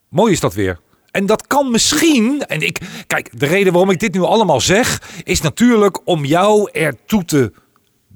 [0.09, 0.81] Mooi is dat weer.
[1.11, 5.03] En dat kan misschien, en ik, kijk, de reden waarom ik dit nu allemaal zeg,
[5.25, 7.53] is natuurlijk om jou ertoe te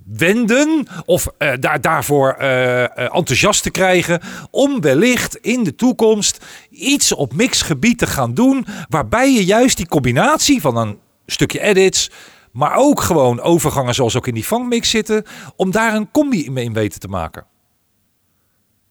[0.05, 4.21] wenden of eh, daar, daarvoor eh, eh, enthousiast te krijgen
[4.51, 9.89] om wellicht in de toekomst iets op mixgebied te gaan doen waarbij je juist die
[9.89, 12.11] combinatie van een stukje edits,
[12.53, 15.25] maar ook gewoon overgangen zoals ook in die vangmix zitten,
[15.57, 17.47] om daar een combi in in weten te maken.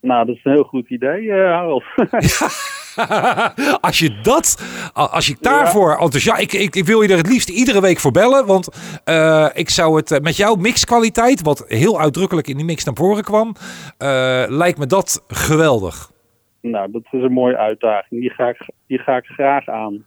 [0.05, 1.83] Nou, dat is een heel goed idee, eh, Harold.
[3.87, 7.49] als je dat, als ik daarvoor enthousiast, ik, ik, ik wil je er het liefst
[7.49, 8.69] iedere week voor bellen, want
[9.03, 12.95] eh, ik zou het eh, met jouw mixkwaliteit, wat heel uitdrukkelijk in die mix naar
[12.95, 13.53] voren kwam,
[14.47, 16.11] lijkt me dat geweldig.
[16.61, 18.21] nou, dat is een mooie uitdaging.
[18.21, 20.05] Die ga ik, die ga ik graag aan.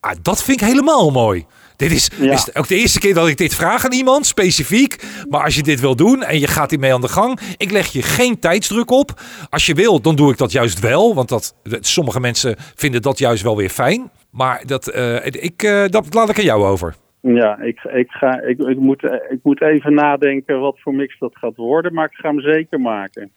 [0.00, 1.44] Ah, dat vind ik helemaal mooi.
[1.76, 2.32] Dit is, Ja.
[2.32, 5.02] is ook de eerste keer dat ik dit vraag aan iemand, specifiek.
[5.28, 7.86] Maar als je dit wil doen en je gaat hiermee aan de gang, ik leg
[7.86, 9.10] je geen tijdsdruk op.
[9.50, 11.14] Als je wil, dan doe ik dat juist wel.
[11.14, 14.10] Want dat, sommige mensen vinden dat juist wel weer fijn.
[14.30, 16.94] Maar dat, eh, ik, eh, dat laat ik aan jou over.
[17.20, 21.36] Ja, ik, ik, ga, ik, ik, moet, ik moet even nadenken wat voor mix dat
[21.36, 23.32] gaat worden, maar ik ga hem zeker maken.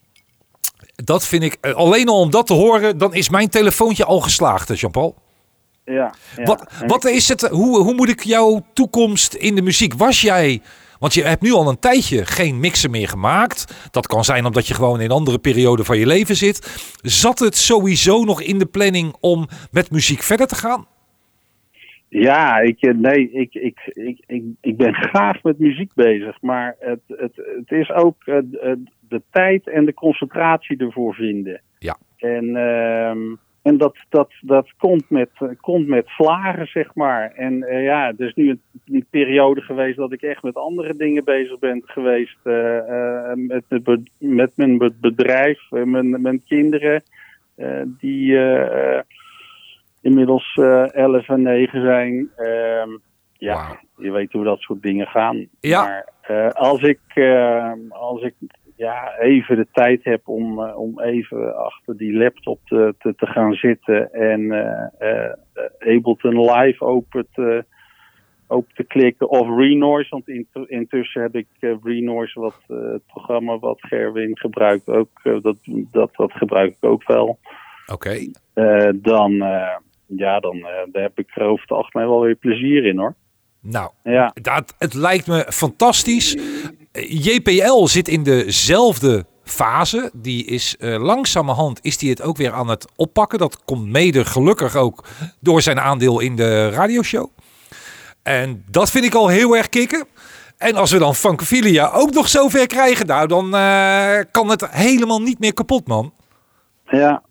[0.96, 4.20] Dat vind ik, eh, alleen al om dat te horen, dan is mijn telefoontje al
[4.20, 5.23] geslaagd, Jean-Paul.
[5.86, 6.44] Ja, ja.
[6.44, 9.94] Wat, wat is het, hoe, hoe moet ik jouw toekomst in de muziek?
[9.94, 10.62] Was jij,
[11.00, 13.90] want je hebt nu al een tijdje geen mixen meer gemaakt.
[13.92, 16.60] Dat kan zijn omdat je gewoon in een andere periode van je leven zit.
[17.02, 20.86] Zat het sowieso nog in de planning om met muziek verder te gaan?
[22.10, 26.76] Ja, ik, eh, nee, ik, ik, ik, ik, ik ben graag met muziek bezig, maar
[26.80, 31.62] het, het, het is ook eh, de, de tijd en de concentratie ervoor vinden.
[31.80, 31.98] Ja.
[32.18, 35.30] En, ehm, en dat, dat, dat komt, met,
[35.62, 37.32] komt met vlagen, zeg maar.
[37.32, 40.96] En eh, ja, er is nu een, een periode geweest dat ik echt met andere
[40.96, 42.38] dingen bezig ben geweest.
[42.44, 47.04] eh, eh, met, met, met mijn be- bedrijf, mijn, mijn kinderen,
[47.86, 48.38] die...
[50.02, 52.30] inmiddels eh 11 en 9 zijn.
[52.36, 52.90] Ehm,
[53.38, 55.48] ja, je weet hoe dat soort dingen gaan.
[55.60, 55.84] Ja.
[56.28, 57.00] Maar als ik,
[57.90, 58.34] als ik
[58.84, 63.26] ja, even de tijd heb om, eh, om even achter die laptop te, te, te
[63.26, 65.34] gaan zitten en eh, eh,
[65.80, 67.66] Ableton Live open te,
[68.48, 71.48] open te klikken of Renoise, want in, intussen heb ik
[71.84, 75.58] Renoise, wat, het programma wat Gerwin gebruikt, ook, dat,
[75.92, 77.40] dat, dat gebruik ik ook wel.
[77.92, 78.32] Oké.
[78.96, 79.32] Dan,
[80.06, 80.60] ja, dan
[80.92, 83.16] daar heb ik er over het algemeen wel weer plezier in hoor.
[83.64, 86.38] Nou, Ja, dat, het lijkt me fantastisch.
[87.08, 90.12] JPL zit in dezelfde fase.
[90.14, 93.40] Die is eh, langzamerhand is die het ook weer aan het oppakken.
[93.40, 95.04] Dat komt mede gelukkig ook
[95.40, 97.30] door zijn aandeel in de radioshow.
[98.24, 100.06] En dat vind ik al heel erg kicken.
[100.58, 105.22] En als we dan Funkophilia ook nog zover krijgen, nou dan eh, kan het helemaal
[105.22, 106.14] niet meer kapot, man.
[106.90, 107.24] ja.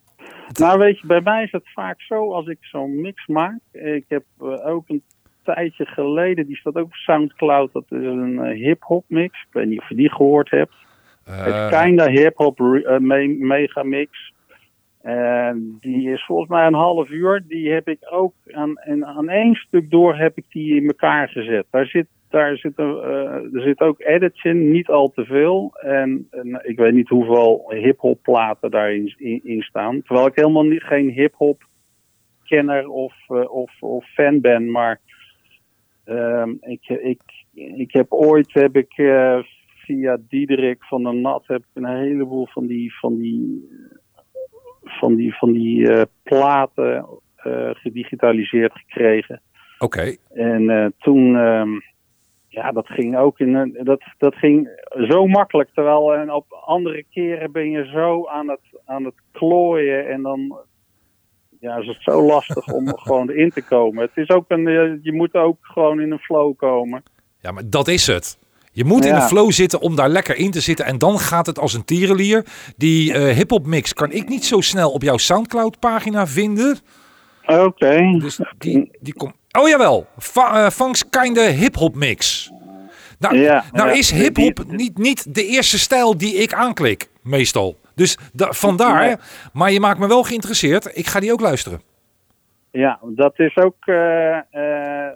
[0.53, 3.59] Nou weet je, bij mij is het vaak zo als ik zo'n mix maak.
[3.73, 5.03] Ik heb eh, ook een
[5.43, 9.41] tijdje geleden, die staat ook op Soundcloud, dat is een eh, hip-hop mix.
[9.43, 10.75] Ik weet niet of je die gehoord hebt.
[11.25, 14.33] Eh, Het kinda hip-hop re- eh, me- megamix.
[15.03, 17.45] En die is volgens mij een half uur.
[17.49, 21.29] Die heb ik ook aan, en aan één stuk door heb ik die in elkaar
[21.29, 21.67] gezet.
[21.71, 22.97] Daar zit, daar zit, een,
[23.55, 25.73] er zit ook edits in, niet al te veel.
[25.81, 30.03] En, en ik weet niet hoeveel hip-hop platen daarin in, in staan.
[30.03, 31.63] Terwijl ik helemaal niet, geen hip-hop
[32.45, 34.71] kenner of, of, of fan ben.
[34.71, 35.01] Maar
[36.05, 37.21] ehm, ik, ik,
[37.55, 39.39] ik heb ooit heb ik, eh,
[39.85, 43.69] via Diederik van der Nat heb ik een heleboel van die, van die,
[44.83, 49.41] van die, van die eh, platen eh, gedigitaliseerd gekregen.
[49.79, 50.17] Oké.
[50.35, 51.71] En toen, ehm,
[52.49, 54.69] ja, dat ging ook in dat, dat ging
[55.09, 55.71] zo makkelijk.
[55.75, 60.59] Terwijl en op andere keren ben je zo aan het, aan het klooien en dan
[61.63, 64.03] ja, is het zo lastig om gewoon erin te komen.
[64.03, 67.03] Het is ook een, eh, je moet ook gewoon in een flow komen.
[67.41, 68.39] Ja, maar dat is het.
[68.73, 70.85] Je moet in de flow zitten om daar lekker in te zitten.
[70.87, 72.45] En dan gaat het als een tierenlier.
[72.77, 76.79] Die eh hip-hop mix kan ik niet zo snel op jouw Soundcloud pagina vinden.
[77.47, 78.19] Oké.
[78.19, 79.35] Dus die, die komt.
[79.59, 80.07] Oh jawel.
[80.17, 82.51] Va, Funks Kinda hip-hop mix.
[83.19, 83.95] Nou, Ja, nou ja.
[83.95, 87.77] is hip-hop niet, niet de eerste stijl die ik aanklik, meestal.
[87.95, 89.21] Dus da- vandaar.
[89.53, 90.97] Maar je maakt me wel geïnteresseerd.
[90.97, 91.81] Ik ga die ook luisteren.
[92.71, 95.13] Ja, dat is ook eh, eh,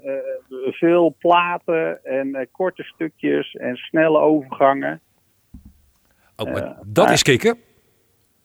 [0.70, 5.00] veel platen en eh, korte stukjes en snelle overgangen.
[6.36, 7.58] Oh, maar dat is kicken.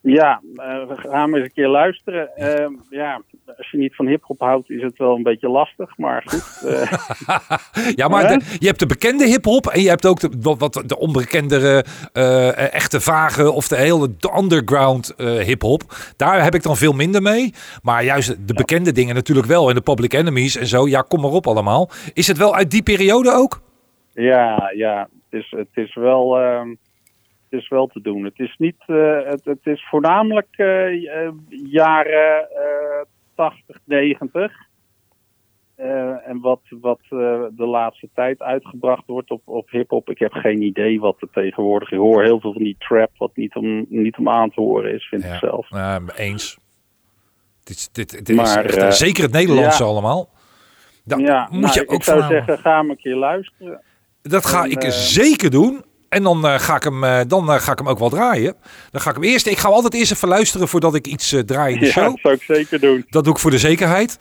[0.04, 2.36] Ja, eh, we gaan eens een keer luisteren.
[2.36, 3.22] Eh, ja,
[3.58, 5.98] als je niet van hip-hop houdt, is het wel een beetje lastig.
[5.98, 6.62] Maar goed.
[6.72, 6.92] eh,
[7.96, 10.84] Ja, maar de- je hebt de bekende hip-hop en je hebt ook de, wat, wat,
[10.86, 15.82] de onbekendere, eh, echte vage of de hele de underground hip-hop.
[16.18, 17.54] Daar heb ik dan veel minder mee.
[17.82, 19.70] Maar juist de bekende dingen natuurlijk wel.
[19.70, 20.88] En de Public Enemies en zo.
[20.88, 21.90] Ja, kom maar op allemaal.
[22.14, 23.62] Is het wel uit die periode ook?
[24.14, 26.38] ja, ja, het is, het is wel.
[27.54, 28.24] Is wel te doen.
[28.24, 28.84] Het is niet.
[28.86, 34.52] eh, het, het is voornamelijk eh, eh, jaren eh 80, 90.
[35.76, 40.10] Eh, en wat, wat de laatste tijd uitgebracht wordt op, op hip-hop.
[40.10, 41.92] Ik heb geen idee wat er tegenwoordig.
[41.92, 44.94] Ik hoor heel veel van die trap, wat niet om, niet om aan te horen
[44.94, 45.70] is, vind ik zelf.
[46.16, 46.58] Eens.
[47.64, 49.90] Dit, dit, dit is Maar, echt, zeker het Nederlandse ja.
[49.90, 50.30] allemaal.
[51.04, 52.44] Dat ja, moet nou, je ik ook zou verhalen.
[52.46, 53.82] zeggen, ga hem een keer luisteren.
[54.22, 55.84] Dat ga En, ik zeker doen.
[56.12, 58.56] En dan, eh, ga ik hem, eh, dan eh, ga ik hem ook wel draaien.
[58.92, 59.46] Dan ga ik hem eerst.
[59.48, 62.04] Ik ga altijd eerst even luisteren voordat ik iets draai in de Ja, show.
[62.06, 63.06] dat zou ik zeker doen.
[63.10, 64.18] Dat doe ik voor de zekerheid.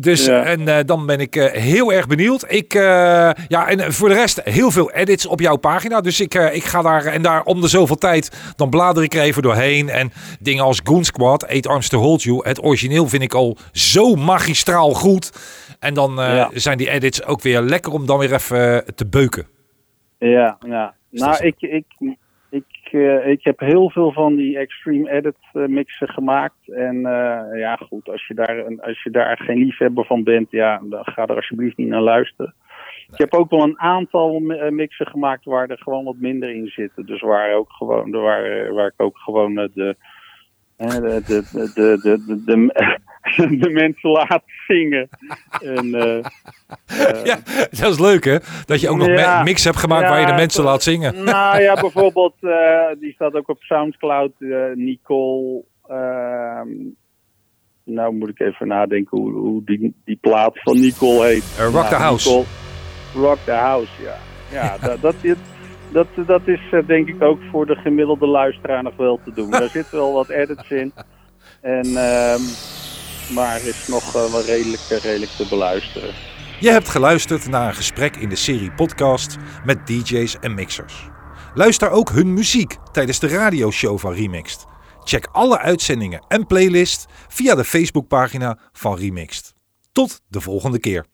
[0.00, 0.42] Dus Ja.
[0.42, 2.44] en dan ben ik heel erg benieuwd.
[2.48, 6.00] Ik, ja, en voor de rest heel veel edits op jouw pagina.
[6.00, 8.30] Dus ik, ik ga daar en daar om de zoveel tijd.
[8.56, 9.88] Dan blader ik er even doorheen.
[9.88, 12.40] En dingen als Goon Squad, Eight Arms to Hold You.
[12.48, 15.32] Het origineel vind ik al zo magistraal goed.
[15.78, 16.50] En dan Ja.
[16.54, 19.46] zijn die edits ook weer lekker om dan weer even te beuken.
[20.18, 20.94] Ja, ja.
[21.16, 21.84] Is Nou, ik, ik,
[22.50, 26.68] ik, eh, ik heb heel veel van die extreme edit eh, mixen gemaakt.
[26.68, 30.50] En eh, ja, goed, als je, daar, een- als je daar geen liefhebber van bent,
[30.50, 32.54] ja, dan ga er alsjeblieft niet naar luisteren.
[33.12, 36.66] Ik heb ook wel een aantal mi- mixen gemaakt waar er gewoon wat minder in
[36.68, 37.06] zitten.
[37.06, 39.96] Dus waar, ook gewoon, waar, waar ik ook gewoon de,
[40.76, 45.08] de, de, de, de, de, de, de mensen laat zingen.
[45.62, 46.16] En, eh,
[46.86, 47.38] eh, Ja,
[47.70, 48.36] dat is leuk hè.
[48.64, 49.42] Dat je ook nog Ja.
[49.42, 51.24] mix hebt gemaakt Ja, waar je de mensen laat zingen.
[51.24, 54.32] Nou ja, bijvoorbeeld, eh, die staat ook op Soundcloud,
[54.74, 55.62] Nicole.
[55.88, 56.68] ehm,
[57.84, 61.44] nou moet ik even nadenken hoe, hoe die, die plaat van Nicole heet.
[61.58, 62.28] Rock Nou, the House.
[62.28, 62.46] Nicole-
[63.28, 64.16] Rock the House, ja.
[64.52, 65.34] Ja, dat, dat, is-
[65.92, 69.50] dat, dat is eh, denk ik ook voor de gemiddelde luisteraar nog wel te doen.
[69.50, 70.92] Daar zit wel wat edits in.
[71.60, 72.40] En, ehm,
[73.34, 76.10] maar is nog eh, wel redelijk, eh, redelijk te beluisteren.
[76.60, 81.08] Je hebt geluisterd naar een gesprek in de serie podcast met DJ's en mixers.
[81.54, 84.64] Luister ook hun muziek tijdens de radioshow van Remixed.
[85.04, 89.54] Check alle uitzendingen en playlist via de Facebookpagina van Remixed.
[89.92, 91.06] Tot de volgende keer.